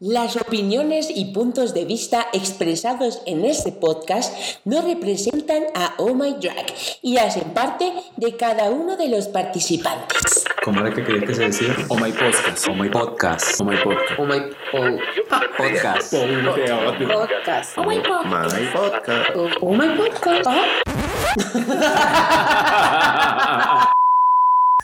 [0.00, 4.32] Las opiniones y puntos de vista expresados en este podcast
[4.64, 6.66] no representan a Oh My Drag
[7.02, 10.44] y hacen parte de cada uno de los participantes.
[10.64, 11.74] ¿Cómo era que querías que se decía?
[11.88, 12.68] Oh My Podcast.
[12.68, 13.60] Oh My Podcast.
[13.60, 14.18] Oh My Podcast.
[14.18, 14.40] Oh My
[14.70, 14.78] po-
[15.56, 16.12] Podcast.
[16.14, 17.76] Podcast.
[17.76, 18.54] Oh My Podcast.
[18.54, 19.30] My podcast.
[19.34, 20.48] Oh, oh My Podcast.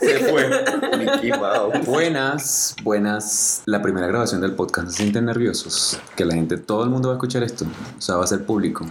[0.04, 0.50] Se fue.
[0.98, 1.86] Mickey Mouse.
[1.86, 3.62] Buenas, buenas.
[3.66, 4.88] La primera grabación del podcast.
[4.90, 5.98] ¿Se sienten nerviosos?
[6.16, 7.64] Que la gente, todo el mundo va a escuchar esto.
[7.96, 8.86] O sea, va a ser público.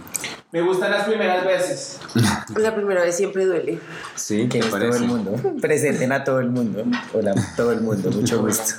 [0.52, 1.98] Me gustan las primeras veces.
[2.56, 3.80] La primera vez siempre duele.
[4.14, 4.46] ¿Sí?
[4.48, 4.98] ¿Quién ¿Te es todo parece?
[4.98, 5.32] el mundo?
[5.60, 6.84] Presenten a todo el mundo.
[7.12, 8.74] Hola, todo el mundo, mucho gusto.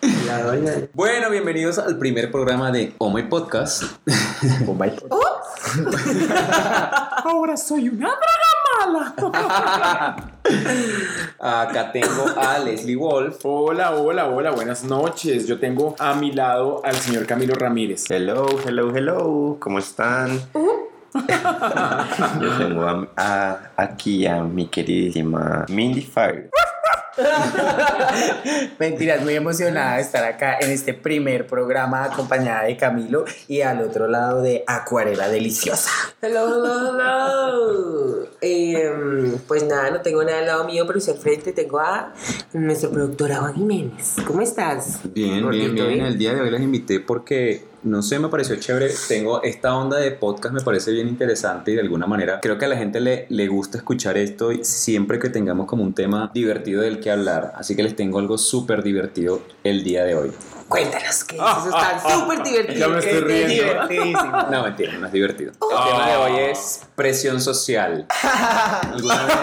[0.94, 3.84] Bueno, bienvenidos al primer programa de Oh My Podcast.
[4.68, 5.20] Oh my God.
[7.26, 8.14] Ahora soy una
[11.40, 13.38] Acá tengo a Leslie Wolf.
[13.44, 15.48] Hola, hola, hola, buenas noches.
[15.48, 18.10] Yo tengo a mi lado al señor Camilo Ramírez.
[18.10, 19.58] Hello, hello, hello.
[19.60, 20.40] ¿Cómo están?
[22.42, 26.50] Yo tengo a- a- aquí a mi queridísima Mindy Fire.
[28.80, 33.82] Mentiras, muy emocionada de estar acá en este primer programa acompañada de Camilo y al
[33.82, 35.90] otro lado de Acuarela Deliciosa.
[36.22, 38.28] Hello, hello, hello.
[38.42, 42.14] Eh, pues nada, no tengo nada al lado mío, pero sí al frente tengo a
[42.54, 44.16] nuestro productor Juan Jiménez.
[44.26, 45.00] ¿Cómo estás?
[45.14, 46.06] Bien, Gordito, bien, bien.
[46.06, 48.92] El día de hoy les invité porque, no sé, me pareció chévere.
[49.08, 52.66] Tengo esta onda de podcast, me parece bien interesante y de alguna manera creo que
[52.66, 56.32] a la gente le, le gusta escuchar esto y siempre que tengamos como un tema
[56.34, 57.54] divertido del que hablar.
[57.56, 60.32] Así que les tengo algo súper divertido el día de hoy.
[60.68, 62.80] Cuéntanos, que eso está súper divertido.
[62.80, 63.54] Ya me estoy riendo.
[63.54, 64.42] Divertidísimo.
[64.50, 65.52] No, mentira, no es divertido.
[65.52, 68.08] El tema de hoy es presión social.
[68.82, 69.36] ¿Alguna vez,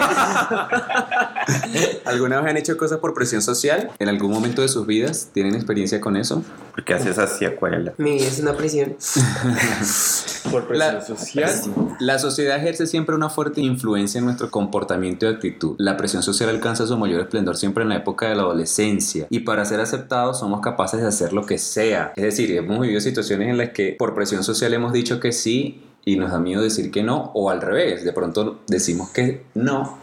[2.05, 3.91] ¿Alguna vez han hecho cosas por presión social?
[3.99, 6.43] ¿En algún momento de sus vidas tienen experiencia con eso?
[6.73, 7.93] ¿Por qué haces así, Acuarela?
[7.97, 8.95] Mi vida es una presión.
[10.51, 11.51] Por presión La- social.
[11.99, 15.75] La sociedad ejerce siempre una fuerte influencia en nuestro comportamiento y actitud.
[15.77, 19.39] La presión social alcanza su mayor esplendor siempre en la época de la adolescencia y
[19.39, 22.13] para ser aceptados somos capaces de hacer lo que sea.
[22.15, 25.81] Es decir, hemos vivido situaciones en las que por presión social hemos dicho que sí
[26.05, 28.03] y nos da miedo decir que no o al revés.
[28.03, 29.97] De pronto decimos que no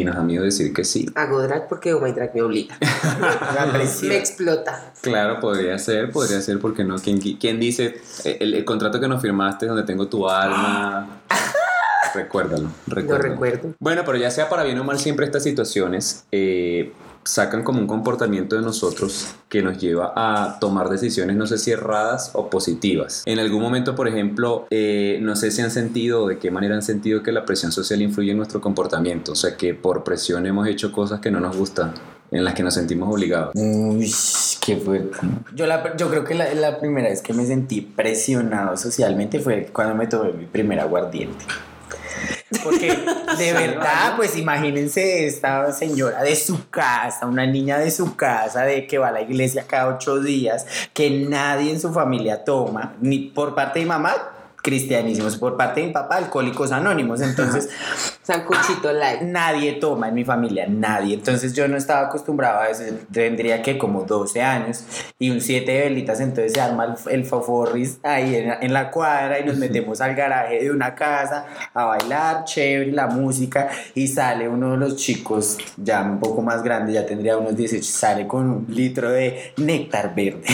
[0.00, 1.06] y nos da miedo decir que sí.
[1.14, 2.76] Hago drag porque Oh My Drag me obliga.
[4.02, 4.92] Me explota.
[5.00, 6.96] Claro, podría ser, podría ser, porque no?
[6.96, 11.22] ¿Quién, quién dice el, el contrato que nos firmaste es donde tengo tu alma?
[12.14, 13.32] Recuérdalo, Lo recuérdalo.
[13.32, 13.74] recuerdo.
[13.80, 16.92] Bueno, pero ya sea para bien o mal, siempre estas situaciones eh,
[17.24, 21.70] sacan como un comportamiento de nosotros que nos lleva a tomar decisiones, no sé si
[21.72, 23.22] erradas o positivas.
[23.26, 26.74] En algún momento, por ejemplo, eh, no sé si han sentido o de qué manera
[26.74, 30.44] han sentido que la presión social influye en nuestro comportamiento, o sea, que por presión
[30.46, 31.92] hemos hecho cosas que no nos gustan,
[32.30, 33.52] en las que nos sentimos obligados.
[33.54, 34.12] Uy,
[34.60, 35.16] qué fuerte.
[35.54, 39.70] Yo, la, yo creo que la, la primera vez que me sentí presionado socialmente fue
[39.72, 41.44] cuando me tomé mi primer aguardiente.
[42.62, 42.88] Porque
[43.38, 48.86] de verdad, pues imagínense esta señora de su casa, una niña de su casa, de
[48.86, 53.18] que va a la iglesia cada ocho días, que nadie en su familia toma, ni
[53.18, 54.33] por parte de mi mamá,
[54.64, 57.20] cristianísimos, por parte de mi papá, alcohólicos anónimos.
[57.20, 57.68] Entonces,
[58.22, 59.20] Sancochito light.
[59.20, 61.16] nadie toma en mi familia, nadie.
[61.16, 62.82] Entonces yo no estaba acostumbrado a eso.
[63.12, 64.82] Tendría que como 12 años
[65.18, 66.18] y un 7 de velitas.
[66.20, 70.14] Entonces se arma el, el foforris ahí en, en la cuadra y nos metemos al
[70.14, 71.44] garaje de una casa
[71.74, 73.68] a bailar, chévere, la música.
[73.94, 77.84] Y sale uno de los chicos, ya un poco más grande, ya tendría unos 18,
[77.84, 80.44] sale con un litro de néctar verde.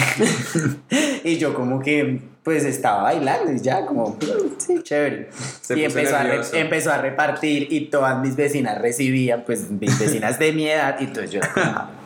[1.23, 4.17] y yo como que pues estaba bailando y ya como,
[4.59, 5.29] sí, chévere.
[5.61, 9.99] Se y empezó a, re- empezó a repartir y todas mis vecinas recibían, pues mis
[9.99, 12.00] vecinas de mi edad, y entonces yo era como,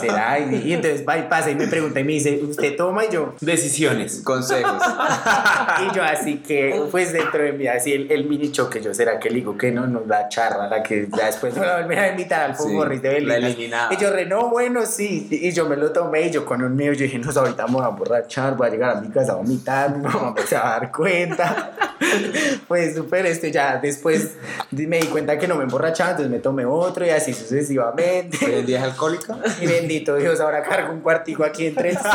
[0.00, 0.38] ¿será?
[0.38, 3.04] Y, y entonces va y pasa y me pregunta y me dice, ¿usted toma?
[3.04, 4.22] Y yo, Decisiones.
[4.24, 4.82] Consejos.
[5.90, 9.18] y yo así que, pues dentro de mí, así el, el mini choque, yo, ¿será
[9.18, 9.86] que le digo que no?
[9.86, 12.62] Nos da charra, la que ya después me va a volver a invitar al Sí,
[12.62, 13.44] fútbol de la Belén.
[13.44, 13.92] eliminaba.
[13.92, 15.28] Y yo, re, no, bueno, sí.
[15.30, 17.74] Y yo me lo tomé y yo con un mío, yo dije, no, ahorita me
[17.74, 20.76] voy a emborrachar, voy a llegar a mi casa a vomitar, mi mamá se va
[20.76, 21.72] a dar cuenta.
[22.68, 24.32] pues súper esto, ya después
[24.70, 28.38] me di cuenta que no me emborrachaba, entonces me tomé otro y así sucesivamente.
[28.46, 28.84] ¿Hoy en día es
[29.60, 32.10] Y bendito Dios, ahora cargo un cuartico aquí entre el seno.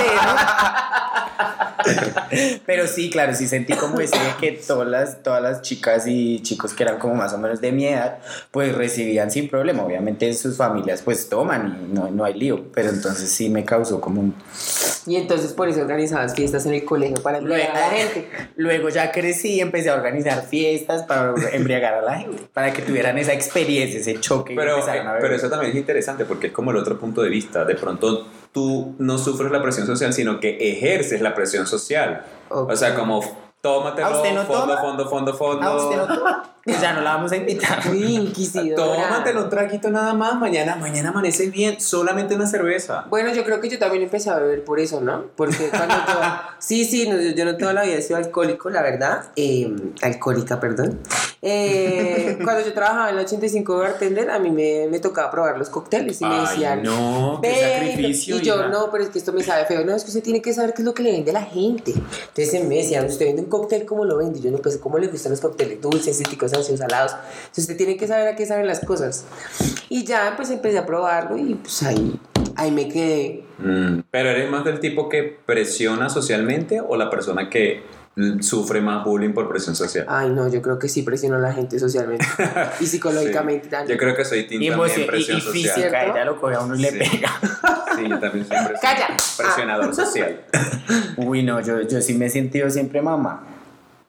[2.65, 6.41] Pero sí, claro, sí sentí como ese de que todas las, todas las chicas y
[6.41, 8.19] chicos que eran como más o menos de mi edad,
[8.51, 9.83] pues recibían sin problema.
[9.83, 14.01] Obviamente sus familias pues toman y no, no hay lío, pero entonces sí me causó
[14.01, 14.35] como un...
[15.07, 18.27] Y entonces por eso organizabas fiestas en el colegio para embriagar a la gente.
[18.55, 22.81] Luego ya crecí y empecé a organizar fiestas para embriagar a la gente, para que
[22.81, 24.53] tuvieran esa experiencia, ese choque.
[24.53, 27.04] y Pero, empezaran a pero eso también es interesante porque es como el otro punto
[27.13, 27.65] de vista.
[27.65, 32.25] De pronto tú no sufres la presión social, sino que ejerces la presión social.
[32.49, 32.71] Ok.
[32.71, 33.21] O sea, como
[33.61, 36.25] tómatelo, ¿A usted no fondo, fondo, fondo, fondo.
[36.25, 37.79] Ah, ya no la vamos a invitar.
[38.75, 43.05] Tómatelo un traguito nada más, mañana, mañana amaneces bien, solamente una cerveza.
[43.09, 45.25] Bueno, yo creo que yo también empecé a beber por eso, ¿no?
[45.35, 46.19] Porque cuando yo...
[46.59, 49.25] Sí, sí, no, yo, yo no toda la vida he sido alcohólico, la verdad.
[49.35, 50.99] Eh, alcohólica, perdón.
[51.43, 55.69] Eh, cuando yo trabajaba en el 85 bartender, a mí me, me tocaba probar los
[55.69, 56.81] cócteles y me decían...
[56.81, 58.37] no, qué sacrificio.
[58.37, 58.67] Y yo, hija.
[58.69, 59.85] no, pero es que esto me sabe feo.
[59.85, 61.43] No, es que usted tiene que saber qué es lo que le vende a la
[61.43, 61.93] gente.
[61.93, 64.39] Entonces me decían, usted vende un cóctel, ¿cómo lo vende?
[64.39, 67.11] Y yo, no, pues, ¿cómo le gustan los cócteles dulces, cítricos, ácidos, salados?
[67.13, 69.25] Entonces usted tiene que saber a qué saben las cosas.
[69.89, 72.19] Y ya, pues, empecé a probarlo y, pues, ahí,
[72.55, 73.43] ahí me quedé.
[73.59, 77.83] Mm, Pero eres más del tipo que presiona socialmente o la persona que
[78.15, 80.05] mm, sufre más bullying por presión social.
[80.09, 82.25] Ay, no, yo creo que sí presionó a la gente socialmente
[82.79, 83.69] y psicológicamente Sí.
[83.71, 83.97] también.
[83.97, 85.53] Yo creo que soy team Y, también emocio- y, presión y social.
[85.75, 86.11] física, ¿Cierto?
[86.15, 86.97] ella lo coge a uno y le Sí.
[86.99, 87.29] pega.
[87.97, 89.07] Sí, yo también soy presión- ¡Calla!
[89.37, 90.41] presionador social.
[91.17, 93.43] Uy, no, yo, yo sí me he sentido siempre mamá.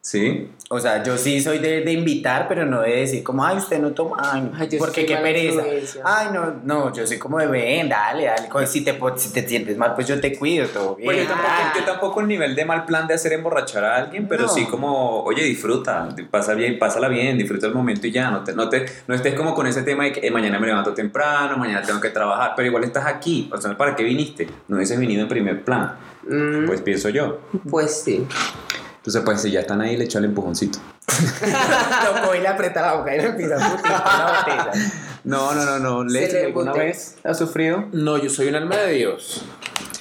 [0.07, 0.49] ¿Sí?
[0.69, 3.81] O sea, yo sí soy de, de invitar, pero no de decir como, ay, usted
[3.81, 5.65] no toma, ay, Ay, yo porque soy qué pereza.
[6.05, 8.67] Ay, no, no, yo soy como de ven, dale, dale.
[8.69, 11.07] Si te, si te sientes mal, pues yo te cuido, todo bien.
[11.07, 11.73] Bueno, yo tampoco, Ah.
[11.77, 14.49] yo tampoco el nivel de mal plan de hacer emborrachar a alguien, pero No.
[14.49, 18.53] sí como, oye, disfruta, pasa bien, pásala bien, disfruta el momento y ya, no, te,
[18.55, 21.57] no, te, no estés como con ese tema de que eh, mañana me levanto temprano,
[21.57, 24.47] mañana tengo que trabajar, pero igual estás aquí, o sea, ¿para qué viniste?
[24.69, 25.97] No hubieses venido en primer plan,
[26.29, 27.41] Mm, pues pienso yo.
[27.69, 28.25] pues sí.
[29.07, 30.81] Entonces, pues si ya están ahí, le echo el empujoncito.
[32.05, 34.73] lo coge y le aprieta la boca y le empieza a putir con la botella.
[35.23, 36.85] No, no, no, no, Se le ¿alguna bote.
[36.85, 37.85] vez has sufrido?
[37.93, 39.45] No, yo soy un alma de Dios.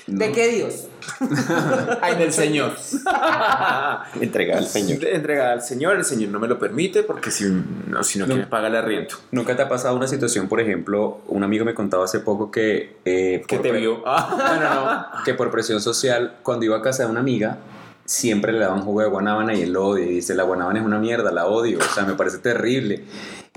[0.07, 0.33] ¿De No.
[0.33, 0.87] qué Dios?
[2.01, 2.73] Ay, del Señor.
[4.19, 5.05] Entregada al Señor.
[5.05, 7.45] Entregada al Señor, el Señor no me lo permite porque si
[7.87, 9.15] no, si no, que me paga el arriendo.
[9.31, 12.95] ¿Nunca te ha pasado una situación, por ejemplo, un amigo me contaba hace poco que...
[13.05, 14.01] eh, Que te vio.
[14.05, 15.05] No, no, no.
[15.23, 17.57] Que por presión social, cuando iba a casa de una amiga,
[18.05, 20.05] siempre le daban jugo de guanábana y él lo odia.
[20.05, 21.79] Y dice, la guanábana es una mierda, la odio.
[21.79, 23.03] O sea, me parece terrible.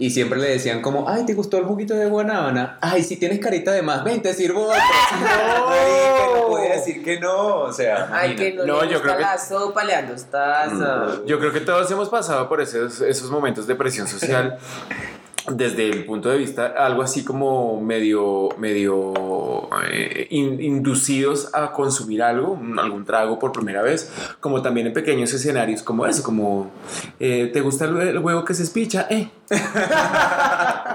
[0.00, 2.78] Y siempre le decían como, ay, ¿te gustó el juguito de guanábana?
[2.80, 4.76] Ay, si tienes carita de más, ven, te sirvo otro.
[5.20, 7.56] No, no podía decir que no.
[7.62, 10.24] O sea, Ay, que no, No, le yo gusta creo que- sopa, le dan dos
[10.26, 11.20] tazas.
[11.26, 14.56] Yo creo que todos hemos pasado por esos, esos momentos de presión social
[15.50, 22.22] desde el punto de vista algo así como medio, medio eh, in- inducidos a consumir
[22.22, 26.70] algo, algún trago por primera vez, como también en pequeños escenarios como eso, como
[27.18, 29.06] eh, ¿te gusta el, hue- el huevo que se espicha?
[29.10, 29.30] Eh,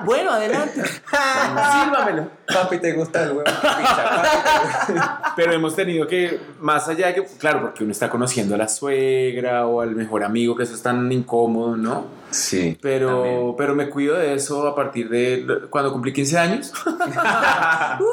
[0.06, 0.81] Bueno, adelante.
[0.84, 2.28] sírvamelo.
[2.54, 3.44] papi, ¿te gusta el huevo?
[3.46, 8.57] Picha, Pero hemos tenido que, más allá de que, claro, porque uno está conociendo a
[8.57, 12.23] la suegra o al mejor amigo, que eso es tan incómodo, ¿no?
[12.34, 12.78] Sí.
[12.82, 13.56] Pero, también.
[13.58, 16.74] pero me cuido de eso a partir de cuando cumplí 15 años.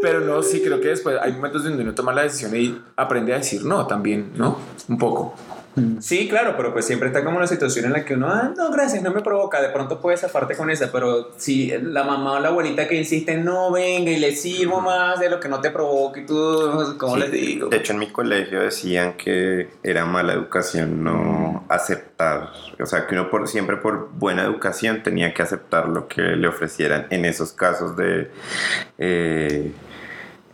[0.00, 3.34] pero no, sí, creo que después hay momentos donde uno toma la decisión y aprende
[3.34, 4.58] a decir no también, ¿no?
[4.88, 5.34] Un poco.
[6.00, 8.70] Sí, claro, pero pues siempre está como la situación en la que uno, ah, no,
[8.70, 12.40] gracias, no me provoca, de pronto puedes zafarte con esa, pero si la mamá o
[12.40, 15.70] la abuelita que insiste, no, venga y le sirvo más de lo que no te
[15.70, 17.68] provoca y tú, ¿cómo Sí, les digo?
[17.68, 22.50] De hecho, en mi colegio decían que era mala educación no aceptar,
[22.80, 26.48] o sea, que uno por, siempre por buena educación tenía que aceptar lo que le
[26.48, 28.30] ofrecieran en esos casos de
[28.98, 29.72] eh,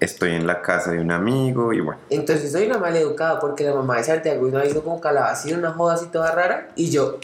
[0.04, 2.00] estoy en la casa de un amigo y bueno.
[2.10, 5.94] Entonces soy una maleducada porque la mamá de Santiago una hizo como calabacín, una joda
[5.94, 6.68] así toda rara.
[6.76, 7.18] Y yo,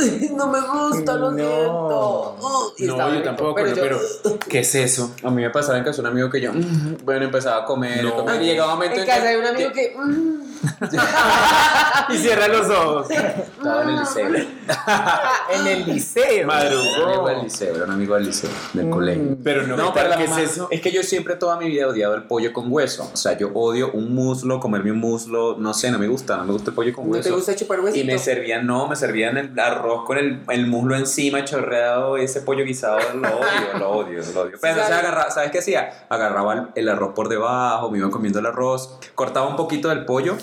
[0.00, 1.36] "Uy, no me gusta, lo No.
[1.36, 2.36] siento.
[2.78, 5.14] Y No, yo rico, tampoco, pero, yo, ¿qué es eso?
[5.22, 7.64] A mí me pasaba en casa de un amigo que yo, "Mm", bueno, empezaba a
[7.64, 8.16] comer, No.
[8.16, 9.94] comer, y llegaba un momento en casa de un amigo que.
[9.96, 10.53] mm,
[12.10, 13.06] Y cierra los ojos.
[13.10, 14.26] estaba en el liceo.
[15.54, 16.24] en el liceo.
[16.24, 17.42] Era un amigo del Madrugó.
[17.44, 19.36] liceo, era un amigo del liceo, del colegio.
[19.42, 20.68] Pero no, No, me pero la ¿qué mamá- es eso?
[20.70, 23.08] Es que yo siempre toda mi vida he odiado el pollo con hueso.
[23.12, 26.44] O sea, yo odio un muslo, comerme un muslo, no sé, no me gusta, no
[26.44, 27.28] me gusta el pollo con ¿No hueso.
[27.30, 28.04] te gusta chupar huesito?
[28.04, 32.42] Y me servían, no, me servían el arroz con el, el muslo encima, chorreado, ese
[32.42, 33.46] pollo guisado, lo odio,
[33.78, 34.58] lo odio, lo odio.
[34.60, 34.98] Pero entonces ¿Sabes?
[34.98, 36.04] agarraba, ¿sabes qué hacía?
[36.10, 40.04] Agarraba el, el arroz por debajo, me iba comiendo el arroz, cortaba un poquito del
[40.04, 40.36] pollo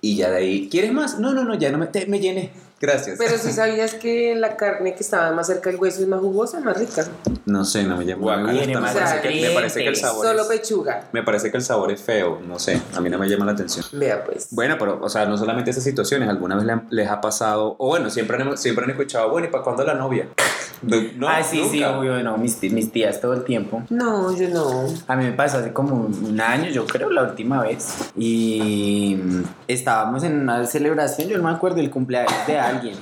[0.00, 1.18] y ya de ahí, ¿quieres más?
[1.18, 2.50] No, no, no, ya no me, te- me.
[2.80, 3.18] Gracias.
[3.18, 6.60] Pero si sabías que la carne que estaba más cerca del hueso es más jugosa,
[6.60, 7.04] más rica.
[7.44, 10.26] No sé, no me me, gusta, Tiene me, parece que, me parece que el sabor
[10.26, 11.08] Solo es, pechuga.
[11.12, 13.52] me parece que el sabor es feo, no sé, a mí no me llama la
[13.52, 13.84] atención.
[13.92, 14.48] Vea pues.
[14.50, 18.10] Bueno, pero, o sea, no solamente esas situaciones, alguna vez les ha pasado, o bueno,
[18.10, 20.28] siempre han, siempre han escuchado, bueno, ¿y para cuándo la novia?
[20.82, 21.98] No, ah, sí, sí, nunca.
[21.98, 23.82] obvio, no, mis, mis tías todo el tiempo.
[23.90, 24.86] No, yo no.
[25.06, 27.96] A mí me pasó hace como un año, yo creo, la última vez.
[28.16, 32.94] Y mm, estábamos en una celebración, yo no me acuerdo, el cumpleaños de alguien.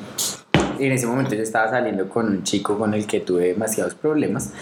[0.79, 3.95] Y en ese momento yo estaba saliendo con un chico con el que tuve demasiados
[3.95, 4.53] problemas.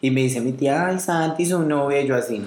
[0.00, 2.42] Y me dice mi tía, ay, Santi, su novia, y yo así.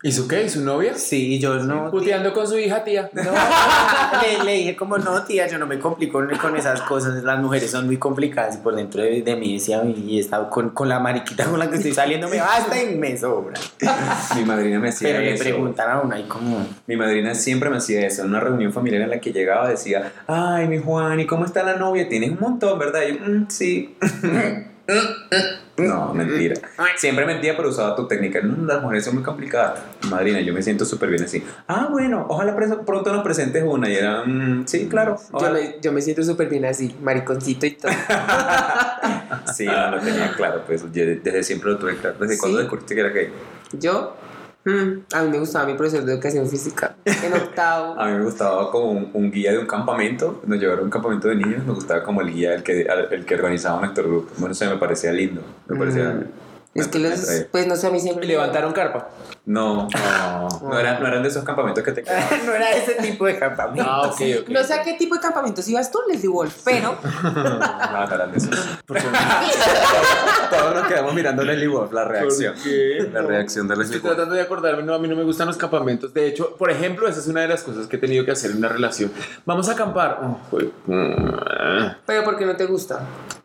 [0.00, 0.44] ¿Y su qué?
[0.44, 0.94] ¿Y su novia?
[0.94, 1.90] Sí, y yo no.
[1.90, 3.10] Puteando con su hija, tía.
[3.12, 3.22] No,
[4.22, 7.70] le, le dije como no, tía, yo no me complico con, esas cosas, las mujeres
[7.72, 10.88] son muy complicadas y por dentro de, de mí decía, y he estado con, con
[10.88, 13.58] la mariquita con la que estoy saliendo, me basta y me sobra.
[14.36, 15.42] Mi madrina me hacía Pero le eso.
[15.42, 18.22] preguntan a uno ahí como, Mi madrina siempre me hacía eso.
[18.22, 21.64] En una reunión familiar en la que llegaba decía, ay, mi Juan, ¿y cómo está
[21.64, 22.08] la novia?
[22.08, 23.00] Tienes un montón, ¿verdad?
[23.08, 23.96] Y yo, "Mm, sí.
[25.76, 26.56] no, mentira.
[26.96, 28.40] Siempre mentía, pero usaba tu técnica.
[28.42, 29.80] No, las mujeres son muy complicadas.
[30.10, 31.44] Madrina, yo me siento súper bien así.
[31.68, 33.88] Ah, bueno, ojalá pronto nos presentes una.
[33.88, 35.16] Y era, "Mm, sí, claro.
[35.30, 35.58] Yo ojalá".
[35.60, 37.92] me, yo me siento súper bien así, mariconcito y todo.
[39.54, 42.16] Sí, no lo tenía claro, pues yo desde siempre lo tuve claro.
[42.20, 42.40] ¿Desde ¿Sí?
[42.40, 43.30] cuándo descubriste que era gay?
[43.72, 44.14] Yo,
[44.64, 47.94] mm, a mí me gustaba mi profesor de educación física en octavo.
[47.98, 50.90] A mí me gustaba como un, un guía de un campamento, nos llevaron a un
[50.90, 54.32] campamento de niños, me gustaba como el guía, el que, el que organizaba nuestro grupo.
[54.38, 56.10] Bueno, eso me parecía lindo, me parecía...
[56.10, 56.48] Mm.
[56.74, 58.24] Es que los, pues no sé, a mí siempre.
[58.26, 59.08] Y levantaron carpa.
[59.48, 59.88] No,
[60.62, 62.28] no, eran, no eran de esos campamentos que te quedaban.
[62.46, 63.82] no era ese tipo de campamento.
[63.90, 64.48] Ah, ok, ok.
[64.50, 67.32] No sé a qué tipo de campamentos ibas tú, Leslie Wolf, pero No,
[68.06, 68.50] no eran de esos.
[70.50, 72.54] Todos nos quedamos mirando a Leslie Wolf, la reacción.
[72.54, 73.10] ¿Por qué?
[73.12, 74.16] La reacción de Leslie Estoy Wolf.
[74.16, 76.12] tratando de acordarme, no, a mí no me gustan los campamentos.
[76.12, 78.50] De hecho, por ejemplo, esa es una de las cosas que he tenido que hacer
[78.50, 79.10] en una relación.
[79.46, 80.20] Vamos a acampar.
[80.22, 80.70] Oh, jue-
[82.06, 83.00] pero ¿por qué no te gusta?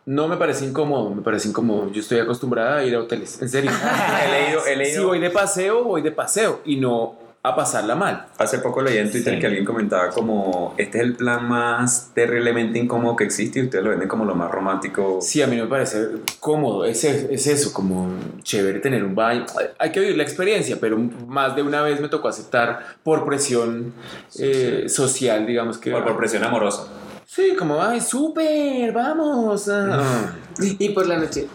[0.05, 1.89] No me parece incómodo, me parece incómodo.
[1.91, 3.71] Yo estoy acostumbrada a ir a hoteles, en serio.
[3.71, 5.07] He leído, he Si leído.
[5.07, 8.27] voy de paseo, voy de paseo y no a pasarla mal.
[8.37, 9.39] Hace poco leí en Twitter Sí.
[9.41, 13.83] que alguien comentaba como este es el plan más terriblemente incómodo que existe y ustedes
[13.83, 15.19] lo venden como lo más romántico.
[15.21, 16.07] Sí, a mí me parece
[16.39, 16.85] cómodo.
[16.85, 18.09] Es, es eso, como
[18.43, 19.45] chévere tener un baño.
[19.77, 23.93] Hay que vivir la experiencia, pero más de una vez me tocó aceptar por presión
[24.39, 25.91] eh, social, digamos que.
[25.91, 26.87] Por, por presión amorosa.
[27.25, 29.67] Sí, como, ay, súper, vamos.
[29.69, 30.33] Ah.
[30.79, 31.47] Y por la noche.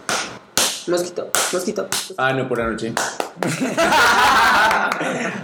[0.86, 1.88] Mosquito, mosquito.
[2.18, 2.92] Ah, no, por la noche.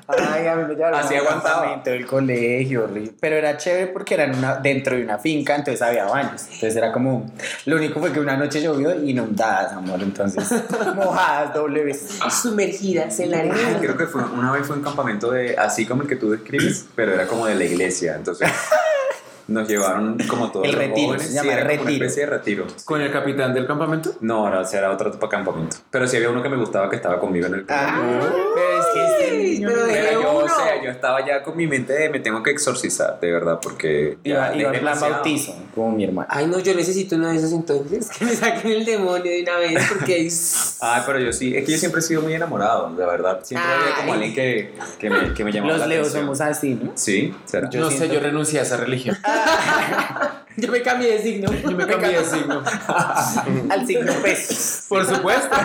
[0.06, 1.80] Ay, a mí me llevaron Así aguantaba.
[1.84, 3.12] del colegio, horrible.
[3.20, 6.42] Pero era chévere porque era en una- dentro de una finca, entonces había baños.
[6.44, 7.30] Entonces era como.
[7.66, 10.00] Lo único fue que una noche llovió inundadas, amor.
[10.02, 10.44] Entonces,
[10.94, 12.18] mojadas doble vez.
[12.42, 13.78] Sumergidas en la Ay, arena.
[13.80, 16.86] creo que fue, una vez fue un campamento de, así como el que tú describes,
[16.94, 18.14] pero era como de la iglesia.
[18.16, 18.50] Entonces
[19.48, 21.26] nos llevaron como todos El los retiro, jóvenes.
[21.26, 22.06] se Sí, llama era como una retiro.
[22.06, 22.66] especie de retiro.
[22.84, 24.10] ¿Con el capitán del campamento?
[24.20, 25.76] No, no, ese era otro tipo de campamento.
[25.90, 28.26] Pero sí había uno que me gustaba que estaba conmigo en el campamento.
[28.26, 31.42] Ah, pero es que este niño pero no era yo, o sea, yo estaba ya
[31.42, 34.98] con mi mente de me tengo que exorcizar, de verdad, porque Iba, ya iba plan
[35.00, 36.28] bautizo, como mi hermano.
[36.30, 38.08] Ay, no, yo necesito uno de esos entonces.
[38.18, 40.78] Que me saquen el demonio de una vez porque es.
[40.80, 43.40] Ay, pero yo sí, es que yo siempre he sido muy enamorado, de verdad.
[43.42, 44.18] Siempre había como Ay.
[44.18, 46.24] alguien que, que me, que me llamaba Los la leos atención.
[46.36, 46.92] somos así, ¿no?
[46.94, 47.68] Sí, será.
[47.70, 49.16] Yo no siento sé, yo renuncié a esa religión.
[50.56, 51.52] Yo me cambié de signo.
[51.52, 52.62] Yo me cambié de signo.
[53.70, 54.84] Al signo peso.
[54.88, 55.56] Por supuesto.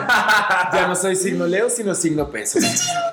[0.73, 2.57] Ya no soy signo Leo, sino signo peso.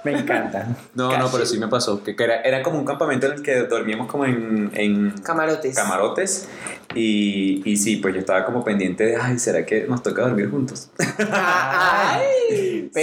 [0.02, 0.68] Me encanta.
[0.94, 2.02] No, no, pero sí me pasó.
[2.02, 5.76] Que, que era, era como un campamento en el que dormíamos como en, en Camarotes.
[5.76, 6.48] camarotes.
[6.94, 10.50] Y, y sí, pues yo estaba como pendiente de, ay, ¿será que nos toca dormir
[10.50, 10.88] juntos?
[11.30, 12.25] Ay.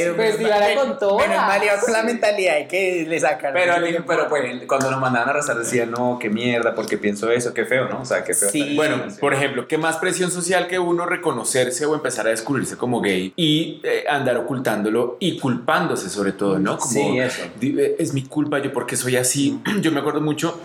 [0.04, 1.28] Pero pues mal- con todas.
[1.28, 3.54] Menos mal iba con la mentalidad de que le sacaron.
[3.62, 7.54] Pero, pero pues cuando nos mandaban a rezar decían, no, qué mierda, porque pienso eso,
[7.54, 8.02] qué feo, ¿no?
[8.02, 8.50] O sea, qué feo.
[8.50, 8.76] Sí.
[8.76, 13.02] Bueno, por ejemplo, ¿qué más presión social que uno reconocerse o empezar a descubrirse como
[13.02, 16.78] gay y eh, andar ocultándolo y culpándose sobre todo, ¿no?
[16.78, 17.42] Como, Sí, eso.
[17.62, 19.60] eh, Es mi culpa, yo porque soy así.
[19.82, 20.60] Yo me acuerdo mucho,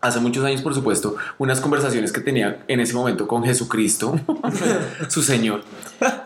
[0.00, 4.18] hace muchos años, por supuesto, unas conversaciones que tenía en ese momento con Jesucristo,
[5.08, 5.62] su Señor.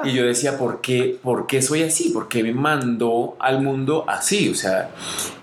[0.05, 2.11] Y yo decía, ¿por qué, ¿por qué soy así?
[2.11, 4.49] ¿Por qué me mandó al mundo así?
[4.51, 4.91] O sea,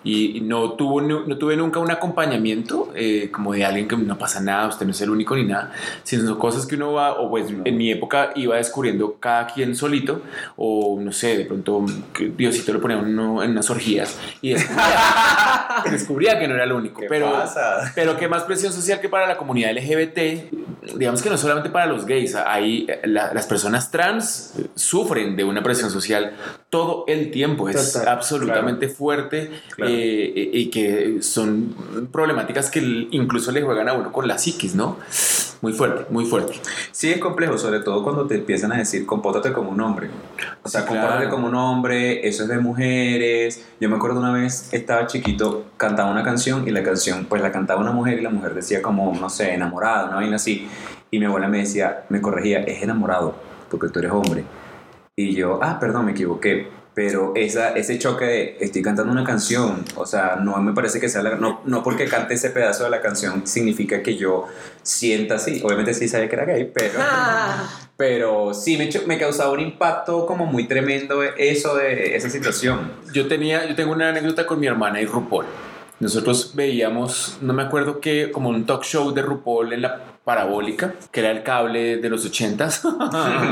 [0.03, 3.97] y y no, tuvo, nu- no tuve nunca un acompañamiento eh, como de alguien que
[3.97, 5.71] no pasa nada, usted no es el único ni nada,
[6.03, 9.75] sino son cosas que uno va, o pues en mi época iba descubriendo cada quien
[9.75, 10.21] solito,
[10.57, 11.85] o no sé, de pronto
[12.37, 17.01] Diosito lo ponía uno en unas orgías y descubría, descubría que no era el único.
[17.01, 17.91] ¿Qué pero, pasa?
[17.95, 20.51] pero qué más presión social que para la comunidad LGBT,
[20.97, 24.20] digamos que no solamente para los gays, hay eh, la- las personas trans
[24.75, 26.33] sufren de una presión social
[26.69, 29.91] todo el tiempo, es Total, absolutamente fuerte Claro.
[29.93, 34.97] eh, y que son problemáticas que incluso le juegan a uno con la psiquis, ¿no?
[35.61, 36.53] Muy fuerte, muy fuerte.
[36.91, 40.09] Sí, es complejo, sobre todo cuando te empiezan a decir compórtate como un hombre.
[40.63, 41.29] O sea, compórtate claro.
[41.35, 43.63] como un hombre, eso es de mujeres.
[43.79, 47.51] Yo me acuerdo una vez, estaba chiquito, cantaba una canción y la canción, pues la
[47.51, 50.67] cantaba una mujer y la mujer decía como, no sé, enamorada, una vaina así.
[51.11, 53.35] Y mi abuela me decía, me corregía, es enamorado,
[53.71, 54.43] porque tú eres hombre.
[55.15, 56.67] Y yo, ah, perdón, me equivoqué.
[56.93, 61.07] Pero esa, ese choque de estoy cantando una canción, o sea, no me parece que
[61.07, 64.47] sea la, no, no porque cante ese pedazo de la canción significa que yo
[64.83, 65.61] sienta así.
[65.63, 67.69] Obviamente sí sabía que era gay, pero, Ah.
[67.97, 72.91] pero sí me, me causaba un impacto como muy tremendo eso de esa situación.
[73.13, 75.45] Yo tenía, yo tengo una anécdota con mi hermana y RuPaul.
[76.01, 80.95] Nosotros veíamos, no me acuerdo qué, como un talk show de RuPaul en la parabólica,
[81.11, 82.81] que era el cable de los ochentas.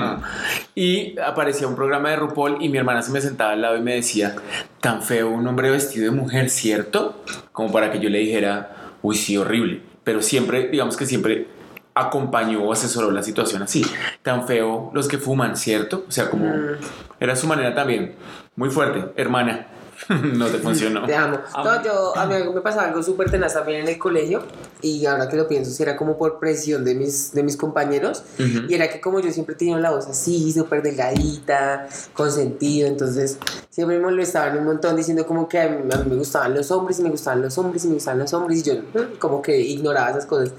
[0.75, 3.81] y aparecía un programa de RuPaul y mi hermana se me sentaba al lado y
[3.81, 4.35] me decía,
[4.81, 7.23] tan feo un hombre vestido de mujer, ¿cierto?
[7.51, 9.81] Como para que yo le dijera, uy, sí, horrible.
[10.03, 11.47] Pero siempre, digamos que siempre
[11.93, 13.85] acompañó o asesoró la situación así.
[14.23, 16.05] Tan feo los que fuman, ¿cierto?
[16.07, 16.77] O sea, como Mm.
[17.19, 18.15] era su manera también.
[18.55, 19.67] Muy fuerte, hermana.
[20.33, 21.05] no te funcionó.
[21.05, 21.39] Te amo.
[21.63, 24.43] No, yo, a mí me pasaba algo súper tenaz también en el colegio
[24.81, 28.23] y ahora que lo pienso, si era como por presión de mis, de mis compañeros
[28.39, 28.65] Ujú.
[28.69, 33.37] y era que como yo siempre tenía la voz así, súper delgadita, con sentido, entonces
[33.69, 36.71] siempre me molestaban un montón diciendo como que a mí, a mí me gustaban los
[36.71, 38.73] hombres y me gustaban los hombres y me gustaban los hombres y yo
[39.19, 40.51] como que ignoraba esas cosas.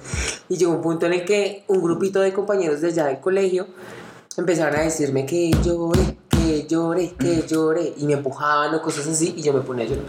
[0.48, 3.66] Y llegó un punto en el que un grupito de compañeros de allá del colegio
[4.36, 6.16] empezaron a decirme que lloré,
[6.50, 9.88] que lloré, que lloré y me empujaban o cosas así y yo me ponía a
[9.88, 10.04] llorar.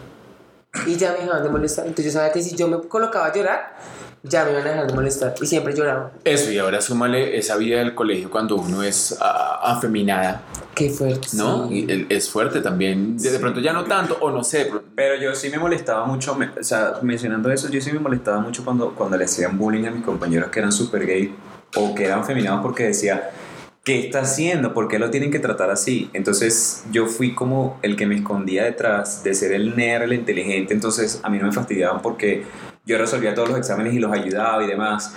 [0.87, 1.85] Y ya me dejaban de molestar.
[1.85, 3.75] Entonces yo sabía que si yo me colocaba a llorar,
[4.23, 5.33] ya me iban a dejar de molestar.
[5.41, 6.11] Y siempre lloraba.
[6.23, 10.41] Eso, y ahora súmale esa vida del colegio cuando uno es afeminada,
[10.73, 11.27] Qué fuerte.
[11.33, 11.67] ¿no?
[11.67, 11.85] sí.
[11.89, 13.17] Y es fuerte también.
[13.17, 14.71] De de pronto ya no tanto, o no sé.
[14.95, 18.39] Pero yo sí me molestaba mucho, me- o sea, mencionando eso, yo sí me molestaba
[18.39, 21.35] mucho cuando, cuando le hacían bullying a mis compañeros que eran super gay
[21.75, 23.29] o que eran feminados porque decía,
[23.83, 24.73] ¿qué está haciendo?
[24.73, 26.09] ¿Por qué lo tienen que tratar así?
[26.13, 30.73] Entonces yo fui como el que me escondía detrás de ser el nerd, el inteligente,
[30.73, 32.43] entonces a mí no me fastidiaban porque
[32.85, 35.15] yo resolvía todos los exámenes y los ayudaba y demás.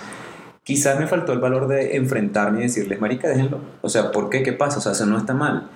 [0.63, 3.61] Quizás me faltó el valor de enfrentarme y decirles, marica, déjenlo.
[3.81, 4.41] O sea, ¿por qué?
[4.41, 4.79] ¿Qué pasa?
[4.79, 5.69] O sea, eso no está mal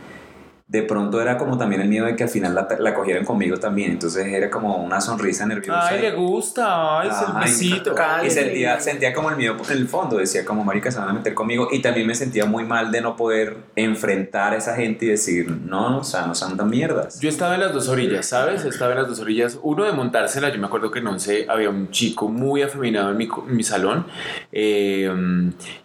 [0.70, 3.58] de pronto era como también el miedo de que al final la, la cogieran conmigo
[3.58, 3.92] también.
[3.92, 5.88] Entonces era como una sonrisa nerviosa.
[5.90, 7.96] Ay, le gusta, ay, es el Ajá, y- besito.
[8.24, 11.14] Y sentía, sentía como el miedo en el fondo, decía como marica se van a
[11.14, 15.06] meter conmigo y también me sentía muy mal de no poder enfrentar a esa gente
[15.06, 17.20] y decir, no, o sea, no son tan mierdas.
[17.20, 18.64] Yo estaba en las dos orillas, ¿sabes?
[18.64, 19.58] Estaba en las dos orillas.
[19.64, 23.18] Uno de montársela, yo me acuerdo que en once había un chico muy afeminado en
[23.18, 24.06] mi, en mi salón
[24.52, 25.10] eh,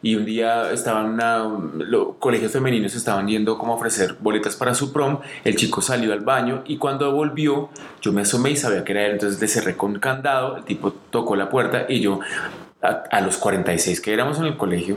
[0.02, 1.38] y un día estaban una,
[1.78, 5.20] los colegios femeninos estaban yendo como a ofrecer boletas para su prom.
[5.44, 9.06] El chico salió al baño y cuando volvió, yo me asomé y sabía que era
[9.06, 10.56] él, entonces le cerré con candado.
[10.56, 12.20] El tipo tocó la puerta y yo,
[12.82, 14.96] a, a los 46 que éramos en el colegio,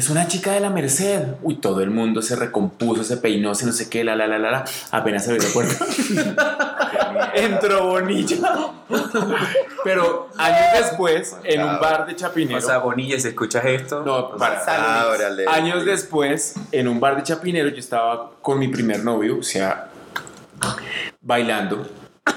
[0.00, 1.34] es una chica de la Merced.
[1.42, 4.38] Uy, todo el mundo se recompuso, se peinó, se no sé qué, la, la, la,
[4.38, 4.64] la, la.
[4.92, 5.84] Apenas se abrió la puerta.
[7.34, 8.38] Entró Bonilla.
[9.84, 12.56] Pero años después, en un bar de Chapinero.
[12.56, 14.62] O sea, Bonilla, si escuchas esto, no, para.
[14.66, 15.46] Ah, órale.
[15.46, 19.90] Años después, en un bar de Chapinero, yo estaba con mi primer novio, o sea,
[21.20, 21.86] bailando,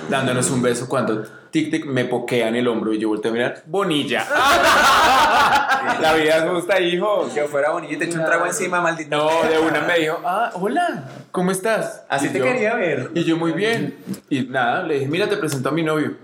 [0.10, 3.34] dándonos un beso cuando tic tic me poquea en el hombro y yo volteo a
[3.34, 4.26] mirar, Bonilla.
[6.02, 7.30] La vida es justa, hijo.
[7.36, 9.16] yo fuera Bonilla y te echo un trago encima, maldito.
[9.16, 12.04] No, de una me dijo, ah, hola, ¿cómo estás?
[12.10, 13.12] Así Y te yo- quería ver.
[13.14, 13.96] Y yo, muy bien.
[14.30, 16.16] Y nada, le dije, mira, te presento a mi novio.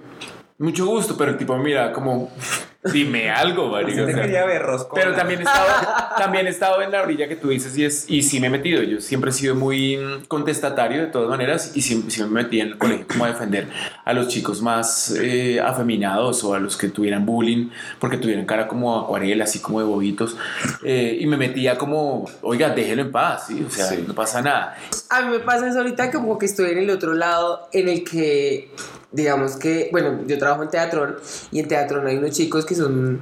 [0.58, 2.32] Mucho gusto, pero el tipo, mira, como,
[2.94, 4.04] dime algo, marico.
[4.04, 4.22] o te sea.
[4.22, 4.96] quería ver, Rosco.
[4.96, 5.68] Pero también he, estado,
[6.18, 8.50] también he estado en la orilla que tú dices y, es, y sí me he
[8.50, 8.82] metido.
[8.84, 12.68] Yo siempre he sido muy contestatario de todas maneras y siempre, siempre me metí en
[12.68, 13.68] el colegio como a defender
[14.06, 18.68] a los chicos más eh, afeminados o a los que tuvieran bullying porque tuvieran cara
[18.68, 20.38] como acuarela, así como de bobitos.
[20.84, 23.64] Eh, y me metía como, oiga, déjelo en paz, ¿sí?
[23.68, 24.06] o sea, Sí.
[24.08, 24.78] no pasa nada.
[25.10, 28.04] A mí me pasa eso ahorita como que estoy en el otro lado en el
[28.04, 28.70] que,
[29.12, 31.16] digamos que, bueno, yo trabajo en teatrón
[31.52, 33.20] y en teatrón hay unos chicos que son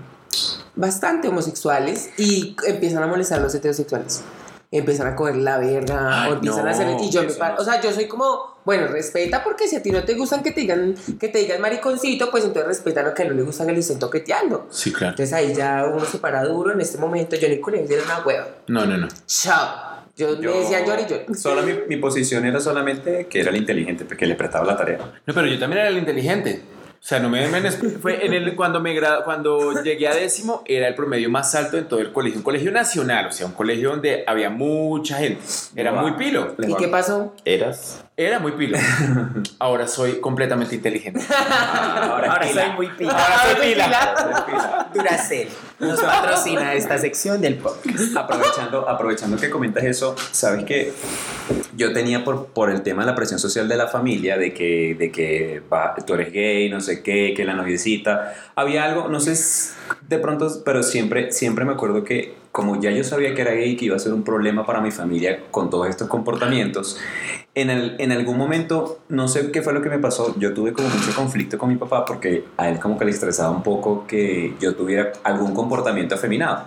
[0.76, 4.22] bastante homosexuales y empiezan a molestar a los heterosexuales.
[4.70, 6.98] Empiezan a coger la verga Ay, o empiezan no, a hacer...
[7.02, 7.62] Y yo me paro, no.
[7.62, 10.52] o sea, yo soy como, bueno, respeta porque si a ti no te gustan que
[10.52, 13.72] te digan, que te digan mariconcito, pues entonces respeta lo que no le gusta que
[13.72, 14.68] lo estén toqueteando.
[14.70, 15.12] Sí, claro.
[15.12, 17.38] Entonces ahí ya uno se para duro en este momento.
[17.38, 18.48] Yo el colegio era una hueva.
[18.68, 19.08] No, no, no.
[19.26, 19.96] Chao.
[20.18, 21.38] Yo, Yo- me decían llor y llor.
[21.38, 24.98] Solo mi, mi posición era solamente que era el inteligente, porque le prestaba la tarea.
[25.26, 26.62] No, pero yo también era el inteligente.
[27.00, 30.88] O sea, no me, me- fue en el cuando me cuando llegué a décimo era
[30.88, 33.92] el promedio más alto en todo el colegio, un colegio nacional, o sea, un colegio
[33.92, 35.42] donde había mucha gente.
[35.76, 36.02] Era Wow.
[36.02, 36.56] muy pilo.
[36.68, 37.34] ¿Y qué pasó?
[37.46, 38.04] ¿Eras?
[38.20, 38.80] Era muy pilo.
[39.60, 41.20] Ahora soy completamente inteligente.
[41.30, 42.66] ahora Ahora pila.
[42.66, 43.12] soy muy pila.
[43.12, 44.90] Ahora soy pila.
[44.92, 45.48] Duracell
[45.80, 48.18] nos patrocina esta sección del podcast.
[48.18, 50.94] aprovechando, aprovechando que comentas eso, sabes que
[51.76, 54.96] yo tenía por, por el tema de la presión social de la familia, de que,
[54.98, 59.20] de que va, tú eres gay, no sé qué, que la noviecita, había algo, no
[59.20, 59.36] sé,
[60.08, 63.74] de pronto, pero siempre, siempre me acuerdo que como ya yo sabía que era gay
[63.74, 66.98] y que iba a ser un problema para mi familia con todos estos comportamientos,
[67.54, 70.74] en, el, en algún momento, no sé qué fue lo que me pasó, yo tuve
[70.74, 74.08] como mucho conflicto con mi papá porque a él como que le estresaba un poco
[74.08, 76.64] que yo tuviera algún comportamiento afeminado.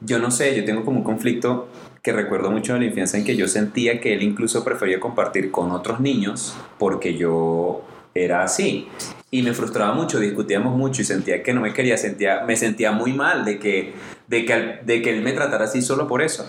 [0.00, 1.66] Yo no sé, yo tengo como un conflicto
[2.04, 5.50] que recuerdo mucho de la infancia en que yo sentía que él incluso prefería compartir
[5.50, 7.82] con otros niños porque yo
[8.14, 8.86] era así.
[9.32, 12.92] Y me frustraba mucho, discutíamos mucho y sentía que no me quería, sentía, me sentía
[12.92, 13.92] muy mal de que,
[14.30, 16.46] de, que, de que él me tratara así solo por eso.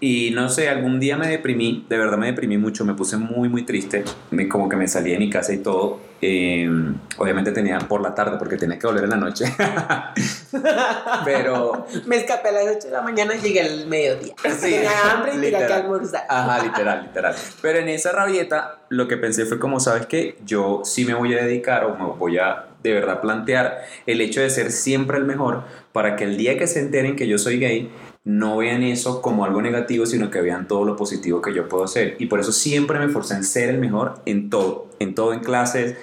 [0.00, 3.48] Y no sé, algún día me deprimí, de verdad me deprimí mucho, me puse muy,
[3.48, 6.00] muy triste, me, como que me salí de mi casa y todo.
[6.22, 6.68] Eh,
[7.18, 9.44] obviamente tenía por la tarde porque tenía que volver en la noche.
[11.24, 14.34] Pero Me escapé a las 8 de la mañana y llegué al mediodía.
[14.60, 16.24] Tenía hambre y tenía que almorzar.
[16.28, 17.36] Ajá, literal, literal.
[17.62, 20.36] Pero en esa rabieta, lo que pensé fue como, ¿sabes qué?
[20.44, 24.40] Yo sí me voy a dedicar o me voy a de verdad plantear el hecho
[24.40, 27.58] de ser siempre el mejor para que el día que se enteren que yo soy
[27.58, 27.90] gay,
[28.24, 31.84] no vean eso como algo negativo, sino que vean todo lo positivo que yo puedo
[31.84, 32.16] hacer.
[32.18, 35.40] Y por eso siempre me esforcé en ser el mejor en todo, en todo, en
[35.40, 35.96] clases,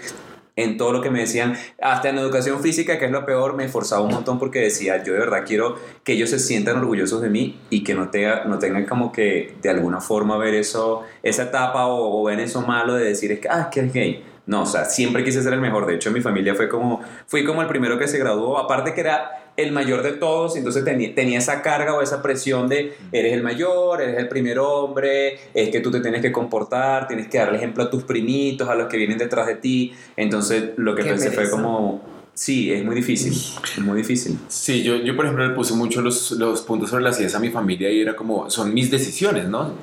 [0.55, 3.65] en todo lo que me decían, hasta en educación física, que es lo peor, me
[3.65, 7.29] esforzaba un montón porque decía, yo de verdad quiero que ellos se sientan orgullosos de
[7.29, 11.43] mí y que no, tenga, no tengan como que de alguna forma ver eso, esa
[11.43, 14.23] etapa o, o ven eso malo de decir, es que, ah, es que eres gay.
[14.47, 15.85] No, o sea, siempre quise ser el mejor.
[15.85, 19.01] De hecho, mi familia fue como, fui como el primero que se graduó, aparte que
[19.01, 23.33] era el mayor de todos, entonces tenía, tenía esa carga o esa presión de eres
[23.33, 27.39] el mayor, eres el primer hombre, es que tú te tienes que comportar, tienes que
[27.39, 29.93] darle ejemplo a tus primitos, a los que vienen detrás de ti.
[30.15, 32.01] Entonces, lo que Qué pensé fue como,
[32.33, 34.37] sí, es muy difícil, es muy difícil.
[34.47, 37.39] Sí, yo, yo por ejemplo le puse mucho los, los puntos sobre las ideas a
[37.39, 39.73] mi familia y era como, son mis decisiones, ¿no?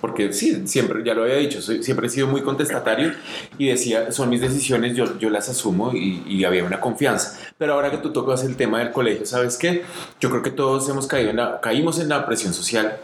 [0.00, 3.12] Porque sí, siempre, ya lo había dicho, soy- siempre he sido muy contestatario
[3.58, 7.38] y decía, son mis decisiones, yo, yo las asumo y, y había una confianza.
[7.58, 9.82] Pero ahora que tú tocas el tema del colegio, ¿sabes qué?
[10.20, 12.96] Yo creo que todos hemos caído en la, caímos en la presión social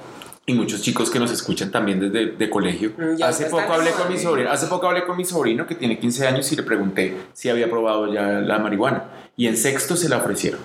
[0.47, 2.93] y muchos chicos que nos escuchan también desde de colegio.
[2.97, 5.75] Mm, ya hace poco hablé con mi sobrino, hace poco hablé con mi sobrino que
[5.75, 9.05] tiene 15 años y le pregunté si había probado ya la marihuana
[9.37, 10.61] y en sexto se la ofrecieron.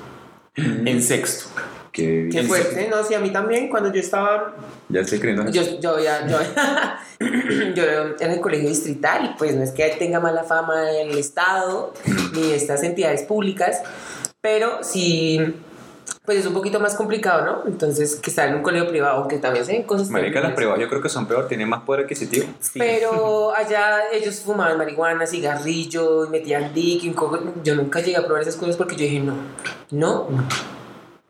[0.56, 1.46] En sexto.
[1.92, 4.56] Que Qué fuerte, no, sí, a mí también, cuando yo estaba,
[4.88, 6.38] ya estoy creyendo yo, yo, ya, yo,
[7.76, 7.84] yo
[8.20, 11.94] en el colegio distrital, y pues no es que tenga mala fama el Estado
[12.34, 13.82] ni estas entidades públicas,
[14.40, 15.40] pero sí,
[16.24, 17.64] pues es un poquito más complicado, ¿no?
[17.68, 20.80] Entonces, que estar en un colegio privado, aunque también se ven cosas Marica, las privadas
[20.80, 22.46] yo creo que son peor, tienen más poder adquisitivo.
[22.76, 28.16] Pero allá ellos fumaban marihuana, cigarrillo, y metían dick, y un coco- yo nunca llegué
[28.18, 29.34] a probar esas cosas porque yo dije, no,
[29.92, 30.81] no, no.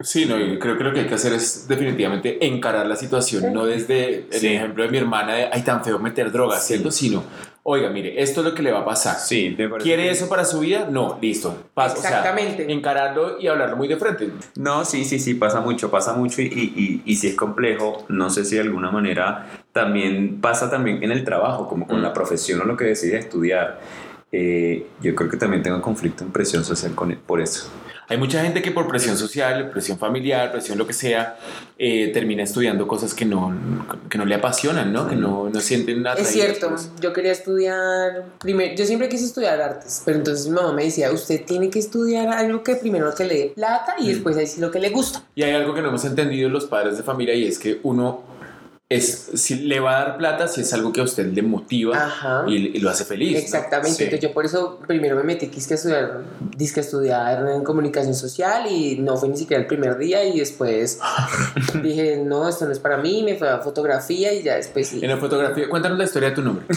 [0.03, 3.65] Sí, no, creo que lo que hay que hacer es definitivamente encarar la situación, no
[3.65, 4.47] desde el Sí.
[4.47, 6.91] ejemplo de mi hermana de, ay, tan feo meter drogas, ¿cierto?
[6.91, 7.23] Sino,
[7.63, 9.17] oiga, mire, esto es lo que le va a pasar.
[9.17, 10.87] Sí, me parece ¿Quiere que- eso para su vida?
[10.89, 11.69] No, listo.
[11.73, 12.71] Pasa, o sea, Exactamente.
[12.71, 14.29] encararlo y hablarlo muy de frente.
[14.55, 18.05] No, sí, sí, sí, pasa mucho, pasa mucho y, y, y, y si es complejo,
[18.09, 22.03] no sé si de alguna manera también pasa también en el trabajo, como con Mm.
[22.03, 23.79] la profesión o lo que decide estudiar.
[24.31, 27.69] Eh, yo creo que también tengo conflicto en presión social con, por eso.
[28.11, 31.37] Hay mucha gente que por presión social, presión familiar, presión lo que sea,
[31.77, 33.55] eh, termina estudiando cosas que no,
[34.09, 35.07] que no le apasionan, ¿no?
[35.07, 36.19] Que no, no sienten nada.
[36.19, 40.73] Es cierto, yo quería estudiar, primero, yo siempre quise estudiar artes, pero entonces mi mamá
[40.73, 44.35] me decía, usted tiene que estudiar algo que primero que le dé plata y después
[44.35, 45.23] ahí sí lo que le gusta.
[45.33, 48.23] Y hay algo que no hemos entendido los padres de familia y es que uno
[48.95, 52.43] es, si le va a dar plata si es algo que a usted le motiva
[52.47, 53.33] y, y lo hace feliz.
[53.33, 53.37] ¿no?
[53.39, 54.03] Exactamente, Sí.
[54.03, 56.21] entonces yo por eso primero me metí quisque a estudiar,
[56.57, 60.39] disque a estudiar en comunicación social y no fue ni siquiera el primer día y
[60.39, 60.99] después
[61.83, 64.99] dije, no, esto no es para mí, me fue a fotografía y ya después sí.
[65.01, 66.65] En la fotografía, cuéntanos la historia de tu nombre.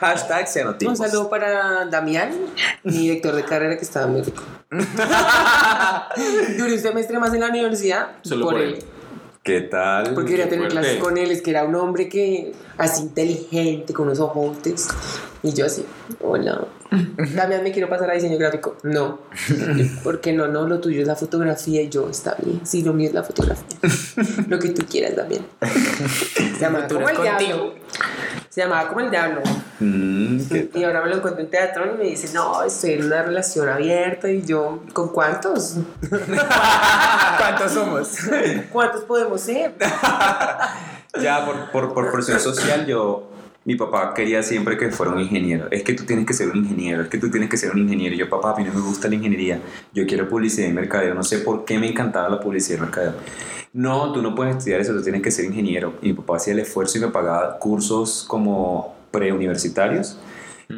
[0.00, 0.98] Hashtag Un xenotipos.
[0.98, 2.32] saludo para Damián,
[2.84, 4.42] mi director de carrera que estaba muy rico.
[6.58, 8.78] Duré un semestre más en la universidad Solo por él.
[9.42, 10.14] ¿Qué tal?
[10.14, 14.06] Porque quería tener clases con él, es que era un hombre que así inteligente, con
[14.06, 14.88] unos ojotes.
[15.42, 15.86] Y yo así,
[16.20, 16.66] hola.
[17.34, 18.76] Damián, me quiero pasar a diseño gráfico.
[18.82, 19.20] No.
[20.04, 22.60] Porque no, no, lo tuyo es la fotografía y yo, está bien.
[22.64, 23.78] Sí, lo mío es la fotografía.
[24.48, 25.46] Lo que tú quieras, Damián.
[26.36, 27.74] Se llamaba como el diablo.
[28.50, 29.42] Se llamaba como el diablo.
[29.78, 33.06] Mm, ¿qué Y ahora me lo encuentro en teatro y me dice, no, estoy en
[33.06, 34.30] una relación abierta.
[34.30, 35.76] Y yo, ¿con cuántos?
[37.38, 38.18] ¿Cuántos somos?
[38.70, 39.74] ¿Cuántos podemos ser?
[41.20, 43.29] Ya, por, por, por presión social, yo.
[43.66, 45.68] Mi papá quería siempre que fuera un ingeniero.
[45.70, 47.78] Es que tú tienes que ser un ingeniero, es que tú tienes que ser un
[47.80, 48.14] ingeniero.
[48.14, 49.60] Y yo, papá, a mí no me gusta la ingeniería.
[49.92, 51.14] Yo quiero publicidad y mercadeo.
[51.14, 53.12] No sé por qué me encantaba la publicidad y mercadeo.
[53.74, 55.94] No, tú no puedes estudiar eso, tú tienes que ser ingeniero.
[56.02, 60.18] Y mi papá hacía el esfuerzo y me pagaba cursos como preuniversitarios.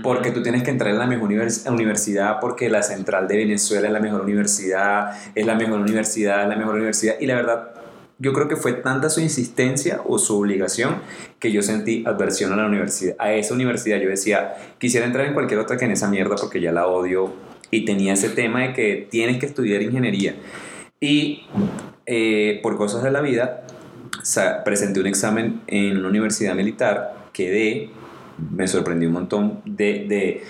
[0.03, 3.87] porque tú tienes que entrar en la mejor univers- universidad, porque la central de Venezuela
[3.89, 7.17] es la mejor universidad, es la mejor universidad, es la mejor universidad.
[7.21, 7.69] Y la verdad,
[8.19, 10.97] yo creo que fue tanta su insistencia o su obligación
[11.41, 13.99] que yo sentí adversión a la universidad, a esa universidad.
[14.01, 17.33] Yo decía, quisiera entrar en cualquier otra que en esa mierda porque ya la odio.
[17.71, 20.37] Y tenía ese tema de que tienes que estudiar ingeniería.
[21.01, 21.45] Y
[22.07, 23.65] eh, por cosas de la vida,
[24.65, 27.91] presenté un examen en una universidad militar, quedé,
[28.55, 30.05] me sorprendió un montón de...
[30.07, 30.43] de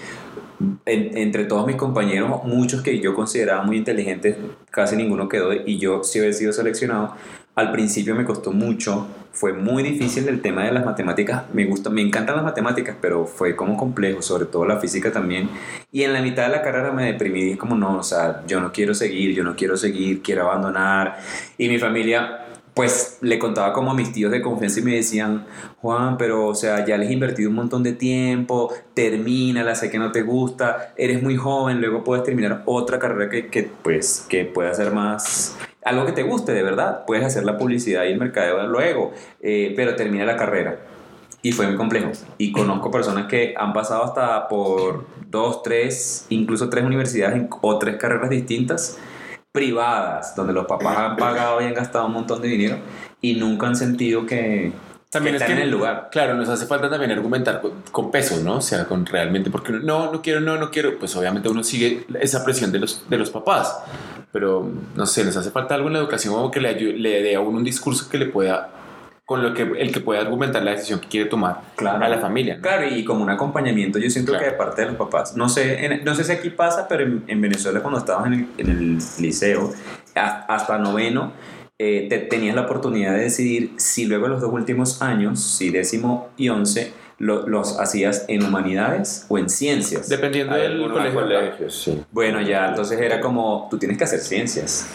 [0.87, 4.37] en- entre todos mis compañeros, muchos que yo consideraba muy inteligentes,
[4.71, 7.17] casi ninguno quedó y yo sí había sido seleccionado.
[7.55, 11.43] Al principio me costó mucho, fue muy difícil el tema de las matemáticas.
[11.53, 15.51] Me gusta, me encantan las matemáticas, pero fue como complejo, sobre todo la física también.
[15.91, 18.59] Y en la mitad de la carrera me deprimí, dije como no, o sea, yo
[18.61, 21.19] no quiero seguir, yo no quiero seguir, quiero abandonar.
[21.59, 22.42] Y mi familia
[22.75, 25.45] pues le contaba como a mis tíos de confianza y me decían,
[25.81, 29.99] Juan, pero o sea, ya les he invertido un montón de tiempo, termínala, sé que
[29.99, 34.47] no te gusta, eres muy joven, luego puedes terminar otra carrera que, que pues, que
[34.47, 38.19] pueda ser más, algo que te guste de verdad, puedes hacer la publicidad y el
[38.19, 40.79] mercadeo luego, eh, pero termina la carrera.
[41.45, 42.13] Y fue muy complejo.
[42.39, 47.97] Y conozco personas que han pasado hasta por dos, tres, incluso tres universidades o tres
[47.97, 48.97] carreras distintas
[49.53, 52.79] privadas, donde los papás han pagado y han gastado un montón de dinero
[53.21, 54.73] y nunca han sentido que,
[55.11, 56.09] También que es están que, en el lugar.
[56.11, 58.57] Claro, nos hace falta también argumentar con, con peso, ¿no?
[58.57, 60.99] O sea, con realmente, porque no, no quiero, no, no quiero.
[60.99, 63.79] Pues obviamente uno sigue esa presión de los, de los papás.
[64.33, 67.37] Pero no sé, nos hace falta algo en la educación como que le, le dé
[67.37, 68.71] a uno un discurso que le pueda,
[69.33, 72.05] con lo que el que pueda argumentar la decisión que quiere tomar Claro.
[72.05, 72.57] a la familia.
[72.57, 72.61] ¿no?
[72.61, 74.45] Claro, y como un acompañamiento, yo siento Claro.
[74.45, 77.03] que de parte de los papás, no sé, en- no sé si aquí pasa, pero
[77.05, 79.73] en, en Venezuela cuando estabas en el, en el liceo,
[80.15, 81.33] a- hasta noveno,
[81.79, 86.29] eh, te, tenías la oportunidad de decidir si luego los dos últimos años, si décimo
[86.37, 90.11] y once, lo- los hacías en humanidades o en ciencias.
[90.11, 91.21] Dependiendo del colegio.
[91.23, 92.03] colegios, sí.
[92.11, 94.89] Bueno, ya, entonces era como, tú tienes que hacer ciencias.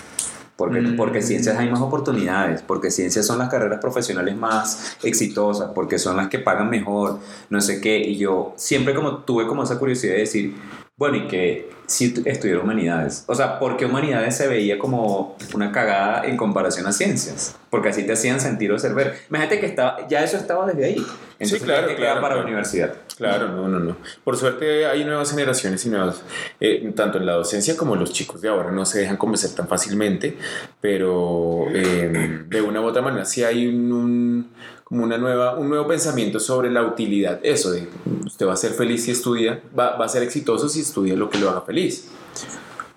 [0.57, 0.97] Porque, Mm.
[0.97, 6.17] porque ciencias hay más oportunidades, porque ciencias son las carreras profesionales más exitosas, porque son
[6.17, 7.19] las que pagan mejor,
[7.51, 7.99] no sé qué.
[7.99, 10.55] Y yo siempre como tuve como esa curiosidad de decir,
[10.97, 13.23] bueno, y que si tu- estudiar humanidades.
[13.27, 18.05] O sea, porque humanidades se veía como una cagada en comparación a ciencias, porque así
[18.05, 19.15] te hacían sentir o ver.
[19.29, 21.05] Imagínate que estaba, ya eso estaba desde ahí.
[21.39, 22.39] Entonces, claro, ¿qué queda claro, para claro.
[22.41, 22.93] la universidad.
[23.15, 23.95] Claro, no, no, no.
[24.23, 26.21] Por suerte hay nuevas generaciones y nuevas,
[26.59, 29.67] eh, tanto en la docencia como los chicos de ahora no se dejan convencer tan
[29.67, 30.35] fácilmente,
[30.81, 34.49] pero eh, de una u otra manera sí hay un, un-
[34.87, 37.41] como una nueva, un nuevo pensamiento sobre la utilidad.
[37.43, 37.89] Eso de
[38.25, 41.29] usted va a ser feliz si estudia, va, va a ser exitoso si estudia lo
[41.29, 42.09] que lo haga feliz.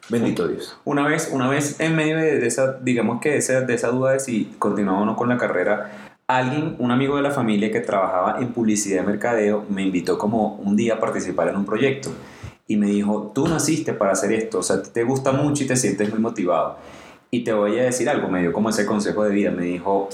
[0.08, 0.76] Bendito Dios.
[0.84, 4.12] Una vez, una vez en medio de, esa, digamos que de esa, de esa duda
[4.12, 7.80] de si continuaba o no con la carrera, alguien, un amigo de la familia que
[7.80, 12.10] trabajaba en publicidad y mercadeo, me invitó como un día a participar en un proyecto
[12.68, 15.74] y me dijo, tú naciste para hacer esto, o sea, te gusta mucho y te
[15.74, 16.76] sientes muy motivado.
[17.32, 20.08] Y te voy a decir algo, me dio como ese consejo de vida, me dijo,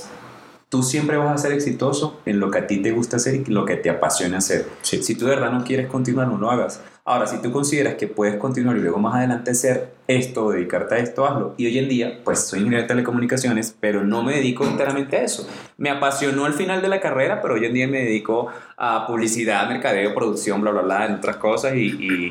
[0.68, 3.44] tú siempre vas a ser exitoso en lo que a ti te gusta hacer y
[3.46, 4.66] lo que te apasiona hacer.
[4.82, 5.02] Sí.
[5.02, 6.80] Si tú de verdad no quieres continuar, no lo hagas.
[7.08, 10.98] Ahora, si tú consideras que puedes continuar y luego más adelante hacer esto, dedicarte a
[10.98, 11.54] esto, hazlo.
[11.56, 15.22] Y hoy en día, pues soy ingeniero de telecomunicaciones, pero no me dedico enteramente a
[15.22, 15.48] eso.
[15.76, 19.68] Me apasionó al final de la carrera, pero hoy en día me dedico a publicidad,
[19.68, 22.28] mercadeo, producción, bla, bla, bla, en otras cosas y, y,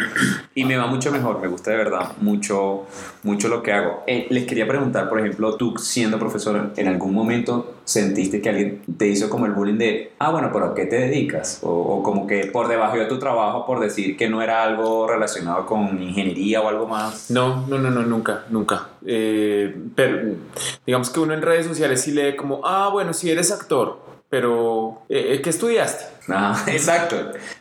[0.55, 1.39] y me va mucho mejor.
[1.39, 2.85] Me gusta de verdad mucho,
[3.23, 4.03] mucho lo que hago.
[4.07, 8.81] Eh, les quería preguntar, por ejemplo, tú siendo profesor, ¿en algún momento sentiste que alguien
[8.97, 11.59] te hizo como el bullying de, ah, bueno, pero ¿a qué te dedicas?
[11.61, 15.08] O, o como que por debajo de tu trabajo, por decir que no era algo
[15.08, 17.30] relacionado con ingeniería o algo más.
[17.32, 18.89] No, no, no, no, nunca, nunca.
[19.06, 20.36] Eh, pero
[20.86, 23.99] digamos que uno en redes sociales sí lee como, ah, bueno, si eres actor,
[24.30, 26.14] pero eh, ¿qué estudiaste?
[26.38, 27.15] Ah, exacto.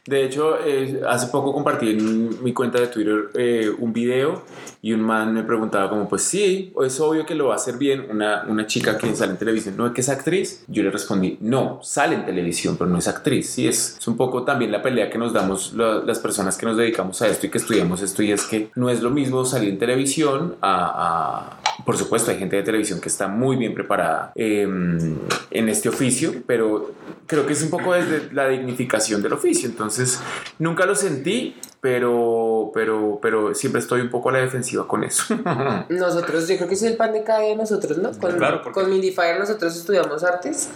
[0.06, 4.42] De hecho, eh, hace poco compartí en mi cuenta de Twitter eh, un video
[4.80, 7.76] y un man me preguntaba como, pues sí, es obvio que lo va a hacer
[7.76, 10.64] bien una, una chica que sale en televisión, ¿no que es actriz?
[10.68, 13.50] Yo le respondí, no, sale en televisión, pero no es actriz.
[13.50, 16.64] Sí, es, es un poco también la pelea que nos damos la- las personas que
[16.66, 19.44] nos dedicamos a esto y que estudiamos esto y es que no es lo mismo
[19.44, 21.50] salir en televisión a...
[21.58, 25.88] a- por supuesto, hay gente de televisión que está muy bien preparada eh, en este
[25.88, 26.92] oficio, pero
[27.26, 29.68] creo que es un poco desde la dignificación del oficio.
[29.68, 30.20] Entonces,
[30.58, 35.34] nunca lo sentí, pero, pero, pero siempre estoy un poco a la defensiva con eso.
[35.90, 38.10] Nosotros, yo creo que es el pan de cada día de nosotros, ¿no?
[38.18, 40.70] Con, Claro, porque- con Mindifier nosotros estudiamos artes,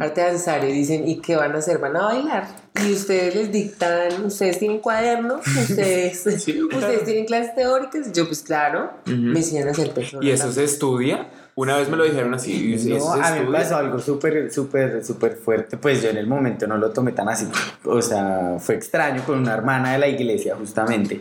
[0.00, 1.78] arte danzario, y dicen, ¿y qué van a hacer?
[1.78, 2.48] Van a bailar.
[2.86, 8.12] Y ustedes les dictan, ustedes tienen cuadernos, ustedes, ustedes tienen clases teóricas.
[8.12, 10.24] Yo, pues claro, me enseñan a ser persona.
[10.24, 11.28] y eso se estudia.
[11.56, 12.74] Una vez me lo dijeron así.
[12.74, 15.76] y No, a mí me pasó algo súper, súper, súper fuerte.
[15.76, 17.46] Pues yo en el momento no lo tomé tan así.
[17.84, 21.20] O sea, fue extraño con una hermana de la iglesia, justamente.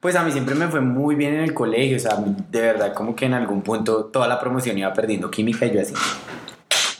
[0.00, 1.96] Pues a mí siempre me fue muy bien en el colegio.
[1.96, 5.66] O sea, de verdad, como que en algún punto toda la promoción iba perdiendo química
[5.66, 5.94] y yo así.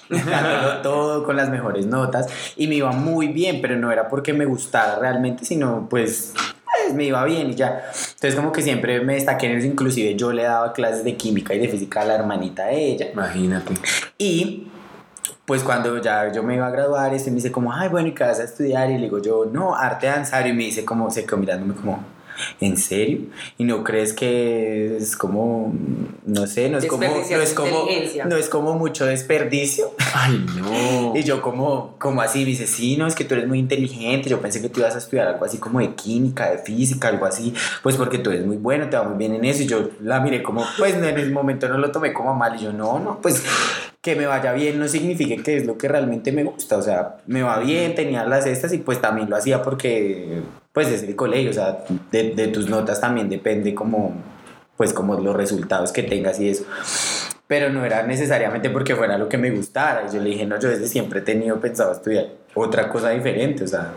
[0.09, 4.33] dándolo todo con las mejores notas y me iba muy bien, pero no era porque
[4.33, 6.35] me gustara realmente, sino pues,
[6.85, 7.85] pues, me iba bien y ya.
[8.14, 11.55] Entonces como que siempre me destaqué en eso, inclusive yo le daba clases de química
[11.55, 13.11] y de física a la hermanita de ella.
[13.12, 13.75] Imagínate.
[14.18, 14.68] Y
[15.44, 18.14] pues cuando ya yo me iba a graduar, este me dice como, ay, bueno, ¿y
[18.14, 18.90] qué vas a estudiar?
[18.90, 20.53] Y le digo yo, no, arte danzario.
[20.53, 22.03] Y me dice como, se quedó mirándome como,
[22.61, 23.20] ¿en serio?
[23.59, 25.75] ¿Y no crees que es como,
[26.27, 27.87] no sé, no es como, no es como,
[28.27, 29.92] no es como mucho desperdicio?
[30.14, 31.12] Ay, no.
[31.14, 34.29] Y yo como, como así, me dice, sí, no, es que tú eres muy inteligente,
[34.29, 37.27] yo pensé que tú ibas a estudiar algo así como de química, de física, algo
[37.27, 39.90] así, pues porque tú eres muy bueno, te va muy bien en eso, y yo
[40.01, 42.73] la miré como, pues no, en el momento no lo tomé como mal, y yo,
[42.73, 43.42] no, no, pues
[44.05, 47.16] que me vaya bien no significa que es lo que realmente me gusta, o sea,
[47.27, 50.42] me va bien, tenía las estas y pues también lo hacía porque,
[50.74, 51.78] pues es el colegio, o sea,
[52.12, 54.12] de, de tus notas también depende como,
[54.76, 56.66] pues como los resultados que tengas y eso
[57.46, 60.06] pero no era necesariamente porque fuera lo que me gustara.
[60.08, 63.64] Y yo le dije, no, yo desde siempre he tenido pensado estudiar otra cosa diferente,
[63.64, 63.92] o sea,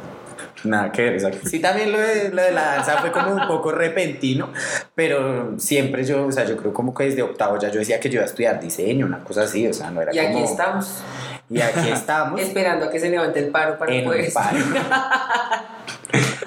[0.63, 1.15] nada que ver.
[1.15, 4.51] o sea, sí, también lo de, lo de la danza fue como un poco repentino,
[4.95, 8.09] pero siempre yo, o sea, yo creo como que desde octavo ya yo decía que
[8.09, 10.45] yo iba a estudiar diseño, una cosa así, o sea, no era Y aquí como...
[10.45, 11.01] estamos,
[11.49, 12.39] Y aquí estamos.
[12.41, 14.57] esperando a que se levante el paro para en poder paro.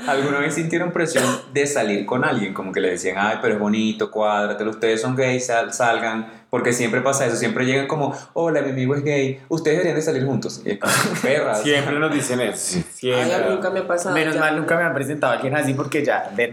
[0.06, 2.54] ¿Alguna vez sintieron presión de salir con alguien?
[2.54, 6.40] Como que le decían, ay, pero es bonito, cuádratelo, ustedes son gays, sal- salgan.
[6.48, 10.02] Porque siempre pasa eso, siempre llegan como, hola, mi amigo es gay, ustedes deberían de
[10.02, 10.62] salir juntos.
[10.64, 11.62] Y es como, perras.
[11.62, 12.78] Siempre nos dicen eso.
[12.78, 13.50] Ay, Siempre.
[13.50, 14.14] nunca me ha pasado.
[14.16, 14.40] Menos ya.
[14.40, 16.52] mal nunca me han presentado a alguien así porque ya de.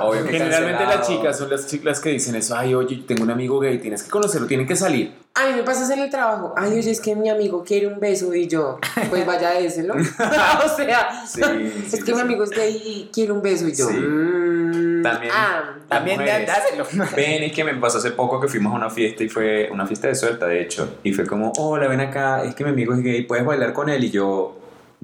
[0.00, 0.98] Obvio que Generalmente cancelado.
[0.98, 2.56] las chicas son las chicas que dicen eso.
[2.56, 5.14] Ay, oye, tengo un amigo gay, tienes que conocerlo, tienen que salir.
[5.40, 6.52] A mí me pasas en el trabajo.
[6.56, 8.78] Ay, oye, es que mi amigo quiere un beso y yo,
[9.10, 9.94] pues vaya déselo.
[9.94, 12.14] o sea, Sí, es sí, que sí.
[12.14, 13.86] mi amigo es gay y quiere un beso y yo.
[13.88, 13.94] Sí.
[13.96, 16.84] mm, También- ah, También andáselo.
[17.16, 19.86] Ven, es que me pasó hace poco que fuimos a una fiesta y fue una
[19.86, 20.98] fiesta de suelta, de hecho.
[21.04, 23.88] Y fue como, hola, ven acá, es que mi amigo es gay, puedes bailar con
[23.88, 24.02] él.
[24.04, 24.56] Y yo,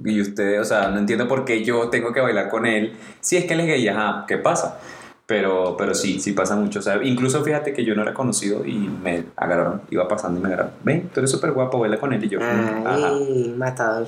[0.04, 2.96] y usted, o sea, no entiendo por qué yo tengo que bailar con él.
[3.20, 4.78] Si es que él es gay, ajá, ¿qué pasa?
[5.26, 6.80] Pero, pero sí, sí pasa mucho.
[6.80, 10.42] O sea, incluso fíjate que yo no era conocido y me agarraron, iba pasando y
[10.42, 10.72] me agarraron.
[10.82, 12.22] Ven, tú eres súper guapo, baila con él.
[12.24, 14.06] Y yo, "Mm, ay, matador.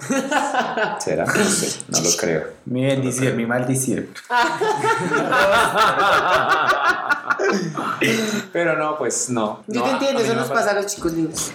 [0.98, 2.42] será, no sé, no lo creo.
[2.64, 4.06] Mi bendición, mi maldición.
[8.52, 9.62] Pero no, pues no.
[9.66, 11.52] Yo no, te entiendo, eso no nos pasa a los chicos lindos.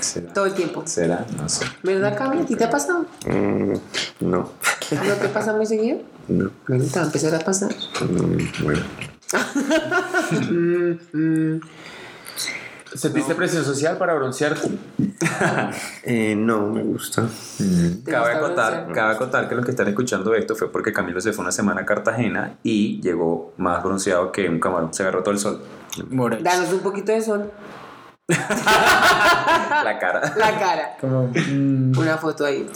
[0.00, 0.32] ¿Será?
[0.32, 0.82] Todo el tiempo.
[0.86, 1.26] ¿Será?
[1.36, 1.64] No sé.
[1.82, 2.42] ¿Verdad, Cami?
[2.42, 3.06] ¿A ti te ha pasado?
[3.26, 3.74] Mm,
[4.20, 4.50] no,
[4.90, 5.98] ¿No te pasa muy seguido?
[6.28, 6.50] no.
[6.66, 7.74] Bueno, te va a empezar a pasar.
[8.00, 8.82] Mm, bueno.
[10.50, 11.60] Mm,
[12.94, 12.98] mm.
[12.98, 14.68] ¿Sentiste presión social para broncearte?
[16.04, 17.26] Eh, no, me gusta.
[18.04, 21.32] ¿Te Cabe acotar, cabe acotar que los que están escuchando esto fue porque Camilo se
[21.32, 24.92] fue una semana a Cartagena y llegó más bronceado que un camarón.
[24.92, 25.62] Se agarró todo el sol.
[26.10, 26.42] Morocho.
[26.42, 27.50] Danos un poquito de sol.
[28.28, 30.34] La cara.
[30.36, 30.96] La cara.
[31.00, 32.66] Como, mm, Una foto ahí.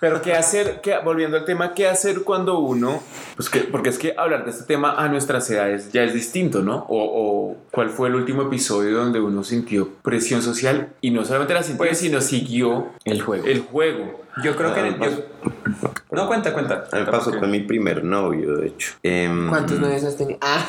[0.00, 3.02] Pero qué hacer, qué- volviendo al tema, qué hacer cuando uno,
[3.36, 6.62] pues que, porque es que hablar de este tema a nuestras edades ya es distinto,
[6.62, 6.86] ¿no?
[6.88, 6.98] O,
[7.52, 11.62] o cuál fue el último episodio donde uno sintió presión social y no solamente la
[11.62, 13.46] sintió, Pues- sino siguió el juego.
[13.46, 14.20] el juego.
[14.42, 14.80] Yo creo que...
[14.80, 15.24] Ah, yo-
[16.12, 16.84] No, cuenta, cuenta.
[16.92, 18.92] A mí me pasó porque- con mi primer novio, de hecho.
[19.02, 20.38] Em, ¿Cuántos novios has tenido?
[20.40, 20.64] Ah,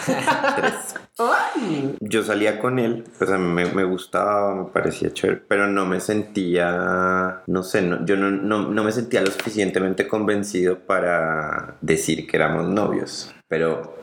[1.17, 1.95] Ay.
[1.99, 5.85] Yo salía con él, pues a mí me, me gustaba, me parecía chévere, pero no
[5.85, 11.75] me sentía, no sé, no, yo no, no, no me sentía lo suficientemente convencido para
[11.81, 13.33] decir que éramos novios.
[13.47, 13.99] Pero